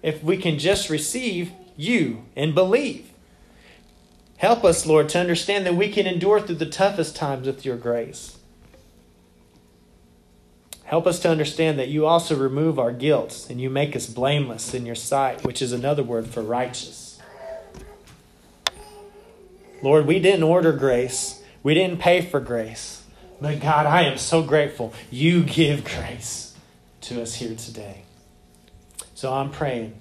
if 0.03 0.23
we 0.23 0.37
can 0.37 0.59
just 0.59 0.91
receive 0.91 1.53
you 1.77 2.27
and 2.37 2.55
believe. 2.55 3.11
Help 4.37 4.63
us, 4.63 4.85
Lord, 4.85 5.09
to 5.11 5.19
understand 5.19 5.65
that 5.65 5.75
we 5.75 5.91
can 5.91 6.07
endure 6.07 6.39
through 6.41 6.57
the 6.57 6.67
toughest 6.67 7.17
times 7.17 7.47
with 7.47 7.65
your 7.65 7.77
grace. 7.79 8.37
Help 10.91 11.07
us 11.07 11.21
to 11.21 11.31
understand 11.31 11.79
that 11.79 11.87
you 11.87 12.05
also 12.05 12.35
remove 12.35 12.77
our 12.77 12.91
guilt 12.91 13.47
and 13.49 13.61
you 13.61 13.71
make 13.71 13.95
us 13.95 14.09
blameless 14.09 14.75
in 14.75 14.85
your 14.85 14.97
sight, 14.97 15.45
which 15.45 15.63
is 15.63 15.71
another 15.71 16.03
word 16.03 16.27
for 16.27 16.43
righteous. 16.43 17.21
Lord, 19.85 20.05
we 20.05 20.19
didn't 20.19 20.43
order 20.43 20.73
grace, 20.73 21.45
we 21.63 21.75
didn't 21.75 22.01
pay 22.01 22.21
for 22.21 22.41
grace. 22.41 23.05
But 23.41 23.61
God, 23.61 23.87
I 23.87 24.03
am 24.03 24.19
so 24.19 24.43
grateful 24.43 24.93
you 25.13 25.45
give 25.45 25.85
grace 25.85 26.57
to 27.03 27.23
us 27.23 27.37
here 27.37 27.55
today. 27.55 28.03
So 29.15 29.33
I'm 29.33 29.53
praying, 29.53 29.95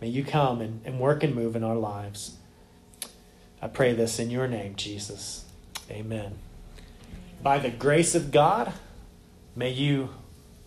may 0.00 0.08
you 0.08 0.24
come 0.24 0.60
and, 0.60 0.80
and 0.84 0.98
work 0.98 1.22
and 1.22 1.36
move 1.36 1.54
in 1.54 1.62
our 1.62 1.76
lives. 1.76 2.36
I 3.62 3.68
pray 3.68 3.92
this 3.92 4.18
in 4.18 4.30
your 4.30 4.48
name, 4.48 4.74
Jesus. 4.74 5.44
Amen. 5.88 6.34
By 7.44 7.60
the 7.60 7.70
grace 7.70 8.16
of 8.16 8.32
God, 8.32 8.72
may 9.56 9.70
you 9.70 10.10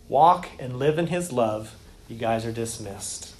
walk 0.10 0.50
and 0.60 0.78
live 0.78 0.98
in 0.98 1.08
his 1.08 1.32
love. 1.32 1.76
You 2.10 2.18
guys 2.18 2.46
are 2.46 2.52
dismissed. 2.52 3.36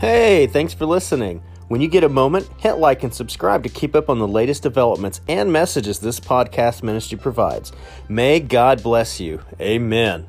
Hey, 0.00 0.46
thanks 0.46 0.72
for 0.72 0.86
listening. 0.86 1.42
When 1.66 1.80
you 1.80 1.88
get 1.88 2.04
a 2.04 2.08
moment, 2.08 2.48
hit 2.58 2.74
like 2.74 3.02
and 3.02 3.12
subscribe 3.12 3.64
to 3.64 3.68
keep 3.68 3.96
up 3.96 4.08
on 4.08 4.20
the 4.20 4.28
latest 4.28 4.62
developments 4.62 5.20
and 5.28 5.52
messages 5.52 5.98
this 5.98 6.20
podcast 6.20 6.84
ministry 6.84 7.18
provides. 7.18 7.72
May 8.08 8.38
God 8.38 8.82
bless 8.82 9.18
you. 9.18 9.42
Amen. 9.60 10.26